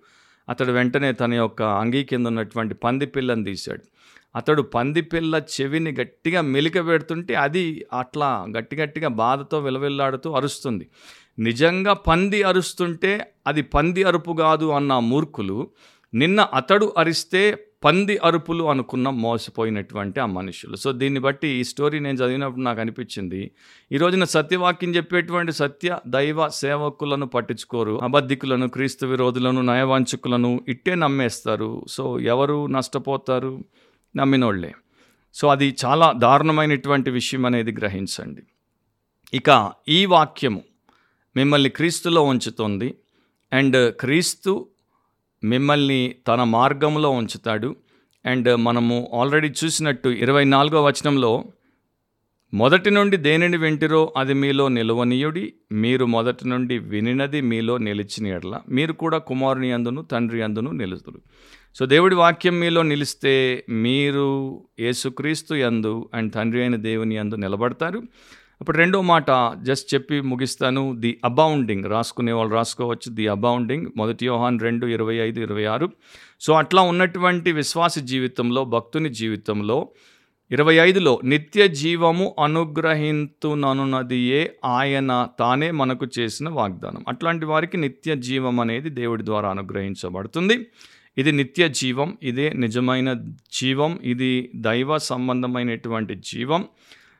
అతడు 0.48 0.72
వెంటనే 0.72 1.12
తన 1.12 1.34
యొక్క 1.34 1.62
అంగీ 1.62 2.04
కింద 2.04 2.26
ఉన్నటువంటి 2.26 2.74
పంది 2.74 3.06
పిల్లని 3.06 3.44
తీశాడు. 3.44 3.82
అతడు 4.36 4.62
పంది 4.62 5.02
పిల్ల 5.02 5.42
చెవిని 5.60 5.90
గట్టిగా 5.90 6.40
మెలిక 6.40 6.86
పెడుతుంటే 6.86 7.34
అది 7.34 7.86
అట్లా 7.98 8.46
గట్టి 8.56 8.76
గట్టిగా 8.76 9.08
బాధతో 9.08 9.58
విలవిల్లాడుతూ 9.58 10.32
అరుస్తుంది. 10.32 10.88
నిజంగా 11.38 11.92
పంది 11.92 12.42
అరుస్తుంటే 12.42 13.26
అది 13.46 13.62
పంది 13.62 14.02
అరుపు 14.02 14.32
కాదు 14.32 14.66
అన్న 14.70 14.98
మూర్ఖులు 14.98 15.70
నిన్న 16.14 16.40
అతడు 16.40 16.94
అరిస్తే 16.98 17.42
పంది 17.84 18.18
అరుపులు 18.18 18.64
అనుకున్న 18.64 19.08
మోసపోయినటువంటి 19.08 20.20
ఆ 20.20 20.26
మనుషులు. 20.26 20.76
సో 20.76 20.92
దీన్ని 20.92 21.20
బట్టి 21.20 21.48
ఈ 21.48 21.64
స్టోరీ 21.64 21.98
నేను 21.98 22.16
చదివినప్పుడు 22.16 22.60
నాకు 22.60 22.80
అనిపించింది 22.80 23.50
ఈ 23.92 23.96
రోజున 23.96 24.24
సత్యవాక్యం 24.24 24.96
చెప్పేటువంటి 24.96 25.52
సత్య 25.52 25.98
దైవ 26.06 26.48
సేవకులను 26.48 27.26
పట్టించుకోరు 27.26 28.00
అబద్ధికులను 28.02 28.68
క్రీస్తు 28.68 29.06
విరోధులను 29.06 29.62
నయవాంచుకులను 29.62 30.64
ఇట్టే 30.68 30.94
నమ్మేస్తారు. 30.94 31.84
సో 31.88 32.20
ఎవరు 32.20 32.66
నష్టపోతారు? 32.66 33.64
నమ్మినోళ్ళే 34.16 34.74
సో 35.34 35.48
అది 35.48 35.76
చాలా 35.84 36.12
దారుణమైనటువంటి 36.12 37.10
విషయం 37.10 37.46
అనేది 37.46 37.72
గ్రహించండి. 37.72 38.42
ఇక 39.34 39.72
ఈ 39.88 40.06
వాక్యము 40.06 40.62
మిమ్మల్ని 41.36 41.70
క్రీస్తులో 41.70 42.22
ఉంచుతుంది. 42.22 42.94
అండ్ 43.52 43.94
క్రీస్తు 43.94 44.68
మిమ్మల్ని 45.44 46.14
తన 46.28 46.44
మార్గంలో 46.44 47.10
ఉంచుతాడు. 47.10 47.76
అండ్ 48.26 48.56
మనము 48.56 49.10
ఆల్రెడీ 49.14 49.48
చూసినట్టు 49.64 50.08
ఇరవై 50.08 50.44
నాలుగో 50.44 50.84
వచనంలో 50.84 51.44
మొదటి 52.54 52.90
నుండి 52.90 53.16
దేనిని 53.16 53.56
వింటిరో 53.56 54.14
అది 54.16 54.34
మీలో 54.34 54.68
నిలవనీయుడి 54.68 55.52
మీరు 55.72 56.06
మొదటి 56.06 56.48
నుండి 56.48 56.78
వినినది 56.78 57.40
మీలో 57.40 57.78
నిలిచిన 57.78 58.26
ఎడల. 58.26 58.60
మీరు 58.68 58.92
కూడా 58.92 59.18
కుమారుని 59.18 59.72
అందును 59.72 60.02
తండ్రి 60.02 60.42
అందును 60.42 60.70
నిలుతురు 60.70 61.20
సో 61.74 61.86
దేవుడి 61.86 62.14
వాక్యం 62.14 62.60
మీలో 62.60 62.82
నిలిస్తే 62.82 63.64
మీరు 63.70 64.60
యేసుక్రీస్తు 64.80 65.54
యందు 65.54 66.10
అండ్ 66.14 66.32
తండ్రి 66.32 66.60
అయిన 66.60 66.76
దేవుని 66.76 67.16
యందు 67.16 67.34
నిలబడతారు. 67.34 68.02
ఇప్పుడు 68.60 68.78
రెండో 68.78 69.02
మాట 69.02 69.24
జస్ట్ 69.62 69.94
చెప్పి 69.94 70.20
ముగిస్తాను. 70.20 70.94
The 70.98 71.20
abounding. 71.24 71.84
రాసుకునే 71.84 72.32
వాళ్ళు 72.32 72.54
రాసుకోవచ్చు. 72.54 73.14
The 73.14 73.28
abounding. 73.28 73.86
మొదటి 73.96 74.26
యోహాన్ 74.26 74.60
రెండు 74.60 74.86
ఇరవై 74.86 75.14
ఐదు 75.14 75.40
ఇరవై 75.40 75.64
ఆరు. 75.64 75.90
సో 76.40 76.52
అట్లా 76.52 76.82
ఉన్నటువంటి 76.82 77.52
విశ్వాస 77.52 77.98
జీవితంలో 77.98 78.64
భక్తుని 78.64 79.08
జీవితంలో 79.08 79.88
ఇరవై 80.50 80.74
ఐదులో 80.74 81.20
నిత్య 81.24 81.68
జీవము 81.68 82.34
అనుగ్రహింతుననున్నదియే 82.44 84.56
ఆయన 84.64 85.28
తానే 85.38 85.70
మనకు 85.70 86.06
చేసిన 86.18 86.48
వాగ్దానం. 86.48 87.04
అట్లాంటి 87.08 87.46
వారికి 87.46 87.76
నిత్య 87.76 88.16
జీవం 88.16 88.60
అనేది 88.60 88.90
దేవుడి 88.90 89.24
ద్వారా 89.24 89.50
అనుగ్రహించబడుతుంది. 89.50 90.66
ఇది 91.18 91.32
నిత్య 91.32 91.68
జీవం 91.68 92.18
ఇదే 92.22 92.50
నిజమైన 92.50 93.24
జీవం 93.52 93.98
ఇది 94.02 94.52
దైవ 94.56 94.98
సంబంధమైనటువంటి 94.98 96.14
జీవం. 96.14 96.64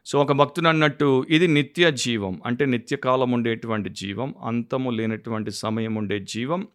సో 0.09 0.21
ఒక 0.21 0.33
భక్తుడు 0.33 0.69
అన్నట్టు 0.69 1.27
ఇది 1.31 1.47
నిత్య 1.47 1.91
జీవం 1.91 2.41
అంటే 2.47 2.65
నిత్యకాలం 2.65 3.31
ఉండేటువంటి 3.31 3.91
జీవం 3.91 4.35
అంతము 4.45 4.91
లేనటువంటి 4.91 5.51
సమయం 5.51 5.95
ఉండే 5.95 6.21
జీవం. 6.21 6.69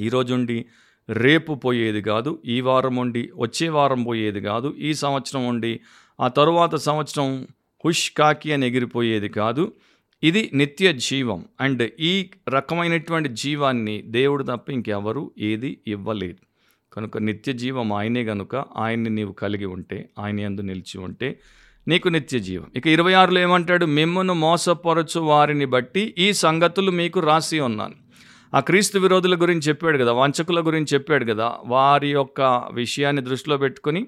ఈరోజుండి 0.00 0.66
రేపు 1.10 1.54
పోయేది 1.54 2.02
కాదు 2.02 2.42
ఈ 2.44 2.60
వారం 2.60 2.96
ఉండి 2.96 3.30
వచ్చే 3.36 3.68
వారం 3.68 4.04
పోయేది 4.04 4.40
కాదు 4.40 4.74
ఈ 4.78 4.94
సంవత్సరం 4.94 5.48
ఉండి 5.48 5.80
ఆ 6.20 6.28
తరువాత 6.28 6.74
సంవత్సరం 6.74 7.46
హుష్ 7.84 8.10
కాకి 8.10 8.52
అని 8.52 8.66
ఎగిరిపోయేది 8.66 9.28
కాదు. 9.28 9.72
ఇది 10.22 10.50
నిత్య 10.54 10.92
జీవం 10.92 11.44
అండ్ 11.60 11.90
ఈ 12.00 12.30
రకమైనటువంటి 12.48 13.28
జీవాన్ని 13.28 14.02
దేవుడు 14.02 14.44
తప్ప 14.44 14.70
ఇంకెవరు 14.70 15.30
ఏది 15.38 15.78
ఇవ్వలేదు. 15.86 16.38
కనుక 16.92 17.18
నిత్య 17.18 17.52
జీవం 17.52 17.92
ఆయనే 17.92 18.22
గనుక 18.22 18.56
ఆయన్ని 18.56 19.10
నీవు 19.10 19.32
కలిగి 19.32 19.66
ఉంటే 19.66 20.08
ఆయన 20.18 20.40
ఎందు 20.40 20.60
నిలిచి 20.60 21.00
ఉంటే 21.00 21.40
నీకు 21.88 22.08
నిత్య 22.08 22.38
జీవం. 22.38 22.66
ఇక 22.76 22.86
ఇరవై 22.86 23.12
ఆరులో 23.12 23.40
ఏమంటాడు? 23.40 23.84
మిమ్మను 23.84 24.34
మోసపరచు 24.34 25.20
వారిని 25.20 25.64
బట్టి 25.64 26.14
ఈ 26.18 26.32
సంగతులు 26.32 26.90
మీకు 26.90 27.20
రాసి 27.20 27.60
ఉన్నాను. 27.60 27.94
ఆ 28.54 28.60
క్రీస్తు 28.60 28.98
విరోధుల 28.98 29.34
గురించి 29.34 29.60
చెప్పాడు 29.60 29.98
కదా 29.98 30.12
వంచకుల 30.12 30.66
గురించి 30.66 30.86
చెప్పాడు 30.94 31.24
కదా 31.24 31.54
వారి 31.66 32.12
యొక్క 32.12 32.40
విషయాన్ని 32.72 33.22
దృష్టిలో 33.22 33.56
పెట్టుకొని 33.56 34.06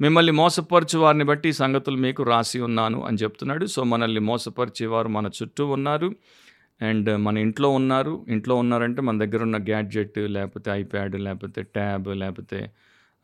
మిమ్మల్ని 0.00 0.32
మోసపరచు 0.32 0.98
వారిని 0.98 1.24
బట్టి 1.24 1.48
ఈ 1.48 1.52
సంగతులు 1.52 1.96
మీకు 1.96 2.22
రాసి 2.22 2.60
ఉన్నాను 2.60 3.04
అని 3.04 3.16
చెప్తున్నాడు. 3.16 3.66
సో 3.66 3.84
మనల్ని 3.84 4.20
మోసపరిచేవారు 4.20 5.08
మన 5.08 5.26
చుట్టూ 5.26 5.66
ఉన్నారు 5.66 6.14
అండ్ 6.82 7.16
మన 7.16 7.38
ఇంట్లో 7.38 7.68
ఉన్నారు. 7.68 8.26
ఇంట్లో 8.28 8.56
ఉన్నారంటే 8.56 9.02
మన 9.02 9.24
దగ్గర 9.24 9.42
ఉన్న 9.42 9.56
గ్యాడ్జెట్ 9.56 10.18
లేకపోతే 10.18 10.70
ఐప్యాడ్ 10.70 11.20
లేకపోతే 11.20 11.62
ట్యాబ్ 11.62 12.08
లేకపోతే 12.08 12.70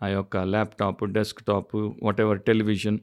ఆ 0.03 0.07
యొక్క 0.07 0.37
laptop 0.37 1.05
desktop 1.05 1.77
whatever 2.21 2.41
television 2.41 2.99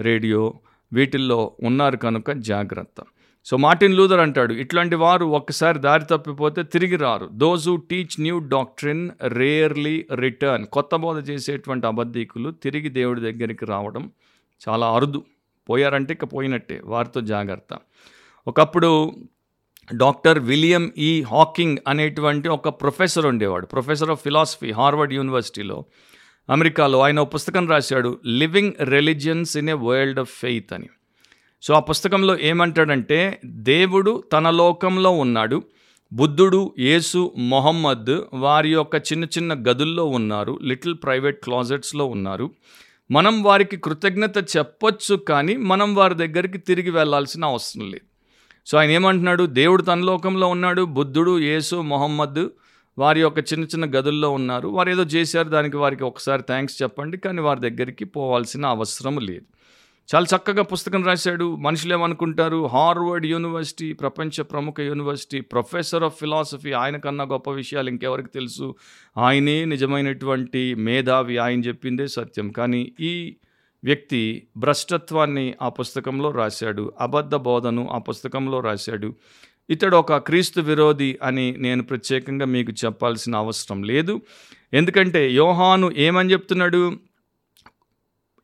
radio 0.00 0.54
వీటిల్లో 0.92 1.52
ఉన్నారు 1.62 1.96
కనుక 1.96 2.30
జాగ్రత్త. 2.30 3.04
సో 3.44 3.56
మార్టిన్ 3.56 3.94
లూథర్ 3.94 4.20
అంటాడు 4.20 4.54
ఇట్లాంటి 4.54 4.94
వారు 4.94 5.24
ఒక్కసారి 5.24 5.78
దారి 5.78 6.04
తప్పిపోతే 6.10 6.62
తిరిగి 6.62 6.96
రారు. 6.96 7.28
Those 7.32 7.68
who 7.68 7.76
teach 7.76 8.20
new 8.20 8.38
doctrine 8.38 9.10
rarely 9.22 10.06
return 10.14 10.66
కొత్త 10.66 10.96
బోధ 10.96 11.30
చేసేటువంటి 11.30 11.86
అబద్ధికులు 11.86 12.50
తిరిగి 12.50 12.88
దేవుడి 12.88 13.20
దగ్గరికి 13.20 13.64
రావడం 13.64 14.10
చాలా 14.68 14.86
అరుదు. 14.86 15.24
పోయారంటే 15.68 16.14
ఇక 16.14 16.24
పోయినట్టే. 16.24 16.80
వారితో 16.84 17.20
జాగ్రత్త. 17.20 17.78
ఒకప్పుడు 18.48 19.12
డాక్టర్ 19.96 20.38
విలియం 20.38 20.92
ఈ 20.98 21.22
హాకింగ్ 21.22 21.78
అనేటువంటి 21.88 22.48
ఒక 22.48 22.68
ప్రొఫెసర్ 22.68 23.26
ఉండేవాడు. 23.26 23.66
ప్రొఫెసర్ 23.66 24.10
ఆఫ్ 24.10 24.22
ఫిలాసఫీ 24.22 24.72
హార్వర్డ్ 24.72 25.12
యూనివర్సిటీలో 25.12 25.84
అమెరికాలో 26.50 27.00
ఆయన 27.00 27.22
పుస్తకం 27.22 27.68
రాశాడు 27.68 28.20
Living 28.26 28.72
Religions 28.82 29.56
in 29.56 29.70
a 29.70 29.72
World 29.72 30.20
of 30.20 30.30
Faith 30.30 30.72
అని. 30.72 30.88
సో 31.62 31.74
ఆ 31.74 31.78
పుస్తకంలో 31.78 32.38
ఏమంటాడంటే 32.40 33.40
దేవుడు 33.44 34.22
తన 34.32 34.50
లోకంలో 34.50 35.10
ఉన్నాడు 35.10 35.62
బుద్ధుడు 36.12 36.74
యేసు 36.78 37.32
మొహమ్మద్ 37.38 38.20
వారి 38.32 38.72
యొక్క 38.72 38.96
చిన్న 38.96 39.24
చిన్న 39.24 39.54
గదుల్లో 39.54 40.04
ఉన్నారు 40.04 40.58
లిటిల్ 40.62 40.94
ప్రైవేట్ 40.94 41.44
క్లాజెట్స్లో 41.44 42.06
ఉన్నారు. 42.06 42.50
మనం 43.10 43.42
వారికి 43.42 43.76
కృతజ్ఞత 43.76 44.56
చెప్పొచ్చు 44.56 45.16
కానీ 45.16 45.56
మనం 45.56 45.94
వారి 45.94 46.14
దగ్గరికి 46.14 46.58
తిరిగి 46.58 46.90
వెళ్ళాల్సిన 46.90 47.44
అవసరం 47.44 47.90
లేదు. 47.90 48.06
సో 48.66 48.78
ఆయన 48.78 48.90
ఏమంటున్నాడు 48.90 49.46
దేవుడు 49.46 49.82
తన 49.82 50.00
లోకంలో 50.00 50.46
ఉన్నాడు 50.46 50.82
బుద్ధుడు 50.82 51.38
యేసు 51.38 51.76
మొహమ్మద్ 51.76 52.48
వారి 53.00 53.20
యొక్క 53.20 53.38
చిన్న 53.38 53.64
చిన్న 53.64 53.84
గదుల్లో 53.84 54.30
ఉన్నారు. 54.30 54.68
వారు 54.68 54.90
ఏదో 54.90 55.02
చేశారు 55.02 55.48
దానికి 55.48 55.76
వారికి 55.76 56.04
ఒకసారి 56.04 56.42
థ్యాంక్స్ 56.42 56.82
చెప్పండి 56.82 57.18
కానీ 57.18 57.40
వారి 57.40 57.60
దగ్గరికి 57.60 58.04
పోవాల్సిన 58.04 58.66
అవసరం 58.66 59.18
లేదు. 59.18 59.44
చాలా 60.14 60.26
చక్కగా 60.36 60.62
పుస్తకం 60.62 61.04
రాశాడు. 61.04 61.56
మనుషులు 61.56 61.92
ఏమనుకుంటారు? 61.92 62.66
హార్వర్డ్ 62.66 63.26
యూనివర్సిటీ 63.26 63.92
ప్రపంచ 63.92 64.42
ప్రముఖ 64.42 64.74
యూనివర్సిటీ 64.80 65.40
ప్రొఫెసర్ 65.40 66.04
ఆఫ్ 66.04 66.18
ఫిలాసఫీ 66.18 66.72
ఆయన 66.72 66.96
కన్నా 66.96 67.24
గొప్ప 67.24 67.50
విషయాలు 67.50 67.88
ఇంకెవరికి 67.88 68.28
తెలుసు? 68.28 68.74
ఆయనే 69.18 69.64
నిజమైనటువంటి 69.64 70.74
మేధావి 70.74 71.38
ఆయన 71.38 71.60
చెప్పిందే 71.60 72.06
సత్యం. 72.06 72.50
కానీ 72.50 72.92
ఈ 73.00 73.36
వ్యక్తి 73.84 74.48
భ్రష్టత్వాన్ని 74.56 75.54
ఆ 75.62 75.68
పుస్తకంలో 75.68 76.30
రాశాడు. 76.30 76.92
అబద్ధ 77.00 77.34
బోధను 77.34 77.88
ఆ 77.92 77.98
పుస్తకంలో 77.98 78.60
రాశాడు. 78.60 79.14
ఇతడు 79.70 79.96
ఒక 79.96 80.16
క్రీస్తు 80.16 80.60
విరోధి 80.60 81.18
అని 81.22 81.54
నేను 81.58 81.82
ప్రత్యేకంగా 81.82 82.46
మీకు 82.46 82.72
చెప్పాల్సిన 82.72 83.36
అవసరం 83.36 83.82
లేదు. 83.82 84.20
ఎందుకంటే 84.74 85.30
యోహాను 85.30 85.92
ఏమని 85.96 86.32
చెప్తున్నాడు? 86.32 86.92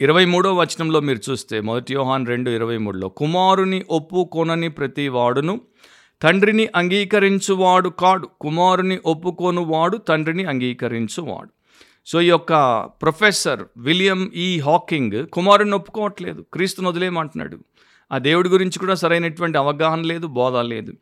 ఇరవై 0.01 0.25
మూడో 0.25 0.55
వచనంలో 0.55 1.01
మీరు 1.01 1.31
చూస్తే 1.31 1.61
మొదటి 1.61 1.95
యోహాన్ 1.95 2.27
రెండు 2.27 2.51
ఇరవై 2.51 2.79
మూడులో 2.79 3.09
కుమారుని 3.09 3.85
ఒప్పుకొనని 3.91 4.69
ప్రతి 4.69 5.09
వాడును 5.09 5.61
తండ్రిని 6.23 6.69
అంగీకరించువాడు 6.77 7.89
కాడు. 7.89 8.29
కుమారుని 8.41 8.99
ఒప్పుకొనువాడు 9.07 9.97
తండ్రిని 9.97 10.45
అంగీకరించువాడు. 10.45 11.49
సో 12.07 12.21
ఈ 12.21 12.29
యొక్క 12.29 12.53
ప్రొఫెసర్ 13.03 13.65
విలియం 13.77 14.33
ఈ 14.35 14.61
హాకింగ్ 14.61 15.27
కుమారుని 15.27 15.75
ఒప్పుకోవట్లేదు. 15.75 16.45
క్రీస్తుని 16.53 16.89
వదిలేమంటున్నాడు 16.89 17.59
ఆ 18.13 18.19
దేవుడి 18.19 18.49
గురించి 18.49 18.79
కూడా 18.79 18.95
సరైనటువంటి 18.95 19.59
అవగాహన 19.59 20.01
లేదు 20.01 20.27
బోధ 20.27 20.57
లేదు. 20.57 20.93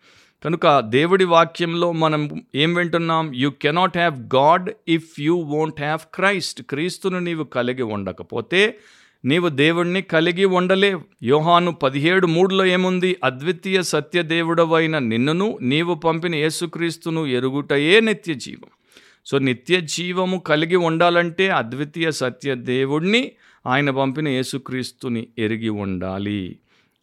కనుక 0.45 0.81
దేవుడి 0.81 1.25
వాక్యంలో 1.25 1.93
మనం 1.93 2.43
ఏం 2.55 2.75
వింటున్నాం? 2.75 3.33
You 3.35 3.51
cannot 3.51 3.97
have 3.97 4.21
God 4.37 4.71
if 4.89 5.21
you 5.21 5.37
won't 5.37 5.81
have 5.81 5.99
Christ 6.15 6.63
క్రీస్తును 6.63 7.19
నీవు 7.19 7.45
కలిగి 7.45 7.83
ఉండకపోతే 7.83 8.79
నీవు 9.25 9.49
దేవుణ్ణి 9.49 10.03
కలిగి 10.03 10.45
ఉండలేవు. 10.45 11.03
యోహాను 11.23 11.73
పదిహేడు 11.73 12.27
మూడులో 12.27 12.65
ఏముంది? 12.65 13.17
అద్వితీయ 13.25 13.83
సత్యదేవుడవైన 13.83 14.99
నిన్నును 14.99 15.59
నీవు 15.63 15.95
పంపిన 15.95 16.35
యేసుక్రీస్తును 16.35 17.27
ఎరుగుటయే 17.27 18.01
నిత్య 18.01 18.35
జీవం. 18.35 18.69
సో 19.27 19.39
నిత్య 19.39 19.81
జీవము 19.81 20.39
కలిగి 20.39 20.77
ఉండాలంటే 20.77 21.49
అద్వితీయ 21.49 22.11
సత్య 22.11 22.55
దేవుణ్ణి 22.55 23.33
ఆయన 23.67 23.91
పంపిన 23.91 24.29
యేసుక్రీస్తుని 24.29 25.27
ఎరిగి 25.39 25.69
ఉండాలి. 25.69 26.59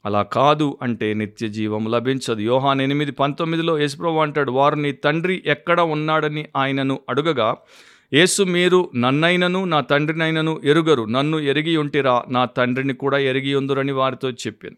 అలా 0.05 0.21
కాదు 0.21 0.77
అంటే 0.81 1.13
నిత్య 1.13 1.47
జీవం 1.47 1.91
లభించదు. 1.91 2.41
యోహాన్ 2.41 2.81
ఎనిమిది 2.81 3.11
పంతొమ్మిదిలో 3.11 3.79
యేసుప్రభు 3.79 4.17
అంటాడు 4.17 4.51
వారు 4.51 4.75
నీ 4.75 4.91
తండ్రి 4.91 5.43
ఎక్కడ 5.45 5.81
ఉన్నాడని 5.81 6.45
ఆయనను 6.55 6.99
అడుగగా 7.09 7.57
యేసు 8.13 8.43
మీరు 8.43 8.91
నన్నైనను 8.95 9.65
నా 9.65 9.81
తండ్రినైనను 9.81 10.61
ఎరుగరు. 10.63 11.03
నన్ను 11.03 11.37
ఎరిగి 11.39 11.77
ఉంటిరా 11.77 12.23
నా 12.29 12.45
తండ్రిని 12.45 12.93
కూడా 12.93 13.17
ఎరిగి 13.17 13.55
ఉందురని 13.55 13.91
వారితో 13.91 14.31
చెప్పాను. 14.31 14.75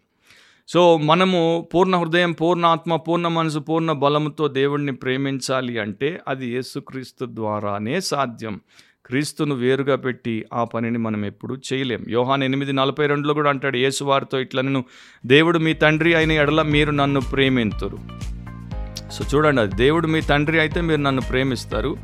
సో 0.67 0.97
మనము 0.97 1.67
పూర్ణ 1.73 1.95
హృదయం 1.95 2.31
పూర్ణ 2.31 2.65
ఆత్మ 2.65 2.95
పూర్ణ 2.95 3.27
మనసు 3.27 3.59
పూర్ణ 3.59 3.91
బలముతో 3.91 4.47
దేవుణ్ణి 4.47 4.91
ప్రేమించాలి 4.91 5.79
అంటే 5.79 6.19
అది 6.27 6.47
యేసుక్రీస్తు 6.47 7.25
ద్వారానే 7.25 8.01
సాధ్యం. 8.01 8.61
క్రీస్తును 9.05 9.55
వేరుగా 9.55 9.95
పెట్టి 9.95 10.45
ఆ 10.53 10.63
పనిని 10.63 10.97
మనం 10.97 11.25
ఎప్పుడు 11.25 11.57
చేయలేం. 11.73 12.05
యోహాన్ 12.09 12.43
ఎనిమిది 12.43 12.73
నలభై 12.73 13.07
రెండులో 13.07 13.33
కూడా 13.33 13.49
అంటాడు 13.49 13.77
యేసువారితో 13.77 14.39
ఇట్లా 14.39 14.61
నేను 14.61 14.83
దేవుడు 15.25 15.59
మీ 15.59 15.73
తండ్రి 15.73 16.13
అయిన 16.13 16.31
ఎడల 16.31 16.61
మీరు 16.61 16.91
నన్ను 16.91 17.21
ప్రేమింతురు. 17.21 17.97
సో 19.11 19.25
చూడండి 19.33 19.61
అది 19.61 19.75
దేవుడు 19.75 20.07
మీ 20.07 20.21
తండ్రి 20.21 20.59
అయితే 20.59 20.81
మీరు 20.81 21.01
నన్ను 21.01 21.21
ప్రేమిస్తారు. 21.21 21.97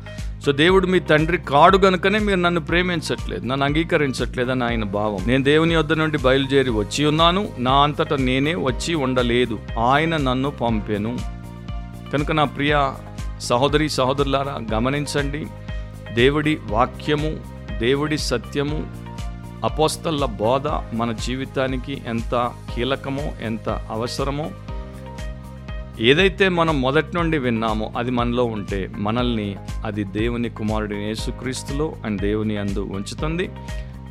సో 0.46 0.52
దేవుడు 0.52 0.86
మీ 0.86 1.00
తండ్రి 1.00 1.38
కాడు 1.38 1.78
గనుకనే 1.78 2.18
మీరు 2.18 2.40
నన్ను 2.40 2.60
ప్రేమించట్లేదు 2.60 3.46
నన్ను 3.46 3.66
అంగీకరించట్లేదని 3.66 4.64
ఆయన 4.64 4.84
భావం. 4.84 5.18
నేను 5.26 5.42
దేవుని 5.42 5.76
వద్ద 5.76 5.92
నుండి 5.92 6.18
బయలుదేరి 6.18 6.70
వచ్చి 6.70 7.04
ఉన్నాను 7.04 7.48
నా 7.58 7.72
అంతటా 7.72 8.16
నేనే 8.16 8.54
వచ్చి 8.54 8.94
ఉండలేదు 8.94 9.58
ఆయన 9.78 10.16
నన్ను 10.16 10.50
పంపెను. 10.50 11.18
కనుక 12.12 12.32
నా 12.32 12.44
ప్రియ 12.44 12.92
సహోదరి 13.40 13.88
సహోదరులారా 13.88 14.60
గమనించండి 14.72 15.46
దేవుడి 16.14 16.58
వాక్యము 16.66 17.40
దేవుడి 17.78 18.18
సత్యము 18.18 18.86
అపోస్తల 19.64 20.24
బోధ 20.24 20.68
మన 20.68 21.12
జీవితానికి 21.12 22.02
ఎంత 22.06 22.52
కీలకమో 22.74 23.22
ఎంత 23.42 23.68
అవసరమో 23.68 24.50
ఏదైతే 26.00 26.48
మనం 26.48 26.80
మొదటి 26.80 27.16
నుండి 27.16 27.38
విన్నామో 27.38 27.92
అది 27.98 28.10
మనలో 28.10 28.44
ఉంటే 28.44 28.90
మనల్ని 28.96 29.56
అది 29.84 30.04
దేవుని 30.04 30.48
కుమారుడి 30.48 30.96
యేసుక్రీస్తులో 30.96 31.92
అండ్ 32.04 32.20
దేవుని 32.20 32.56
అందు 32.56 32.80
ఉంచుతుంది. 32.80 33.50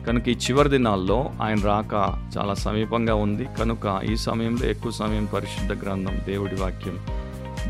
కనుక 0.08 0.28
ఈ 0.28 0.32
చివరి 0.32 0.70
దినాల్లో 0.70 1.32
ఆయన 1.42 1.58
రాక 1.62 2.22
చాలా 2.38 2.54
సమీపంగా 2.54 3.16
ఉంది. 3.16 3.48
కనుక 3.60 4.02
ఈ 4.12 4.16
సమయంలో 4.16 4.68
ఎక్కువ 4.68 4.92
సమయం 4.92 5.26
పరిశుద్ధ 5.26 5.84
గ్రంథం 5.84 6.22
దేవుడి 6.26 6.56
వాక్యం 6.56 7.00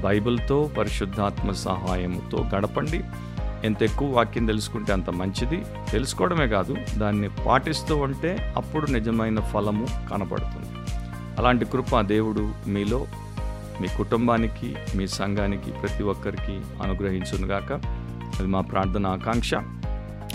బైబిల్తో 0.02 0.70
పరిశుద్ధాత్మ 0.78 1.52
సహాయముతో 1.52 2.46
గడపండి. 2.56 3.02
ఎంత 3.64 3.84
ఎక్కువ 3.84 4.16
వాక్యం 4.16 4.45
తెలుసుకుంటే 4.45 4.93
అంత 4.93 5.10
మంచిది. 5.10 5.64
తెలుసుకోవడమే 5.91 6.47
కాదు 6.47 6.76
దాన్ని 6.97 7.30
పాటిస్తూ 7.30 7.97
ఉంటే 7.97 8.53
అప్పుడు 8.57 8.91
నిజమైన 8.91 9.39
ఫలము 9.39 9.88
కనబడుతుంది. 10.12 10.91
అలాంటి 11.39 11.66
కృప 11.66 11.99
దేవుడు 12.01 12.51
మీలో 12.68 13.05
మీ 13.82 13.88
కుటుంబానికి 13.97 14.76
మీ 14.95 15.07
సంఘానికి 15.07 15.72
ప్రతి 15.72 16.03
ఒక్కరికి 16.03 16.62
అనుగ్రహించునుగాక. 16.84 17.74
అది 18.39 18.47
మా 18.47 18.62
ప్రార్థన 18.62 19.07
ఆకాంక్ష. 19.07 19.51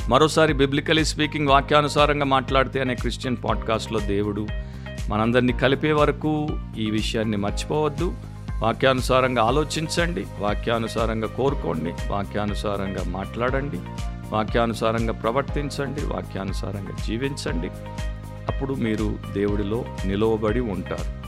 మరోసారి 0.08 0.52
బిబ్లికలీ 0.52 1.04
స్పీకింగ్ 1.04 1.48
వాక్యానుసారంగా 1.48 2.24
మాట్లాడితే 2.24 2.80
అనే 2.80 2.94
క్రిస్టియన్ 2.94 3.36
పాడ్కాస్ట్లో 3.44 4.00
దేవుడు 4.00 4.46
మనందరినీ 5.08 5.52
కలిపే 5.52 5.92
వరకు 5.92 6.48
ఈ 6.78 6.90
విషయాన్ని 6.90 7.36
మర్చిపోవద్దు. 7.36 8.14
వాక్యానుసారంగా 8.64 9.42
ఆలోచించండి 9.42 10.26
వాక్యానుసారంగా 10.38 11.26
కోరుకోండి 11.26 11.94
వాక్యానుసారంగా 12.08 13.04
మాట్లాడండి 13.04 13.78
వాక్యానుసారంగా 14.30 15.12
ప్రవర్తించండి 15.12 16.00
వాక్యానుసారంగా 16.00 17.06
జీవించండి. 17.06 17.68
అప్పుడు 18.52 18.74
మీరు 18.74 19.18
దేవుడిలో 19.32 19.84
నిలవబడి 20.06 20.60
ఉంటారు. 20.60 21.22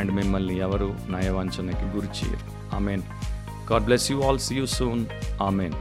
అండ్ 0.00 0.10
మిమ్మల్ని 0.10 0.58
ఎవరు 0.58 0.94
నయవంచనకి 1.10 1.84
గురి 1.84 2.06
చేయరు 2.06 2.76
amen. 2.76 3.02
God 3.72 3.84
bless 3.84 4.12
you 4.12 4.22
all. 4.22 4.38
See 4.38 4.54
you 4.54 4.66
soon. 4.66 5.06
Amen. 5.42 5.72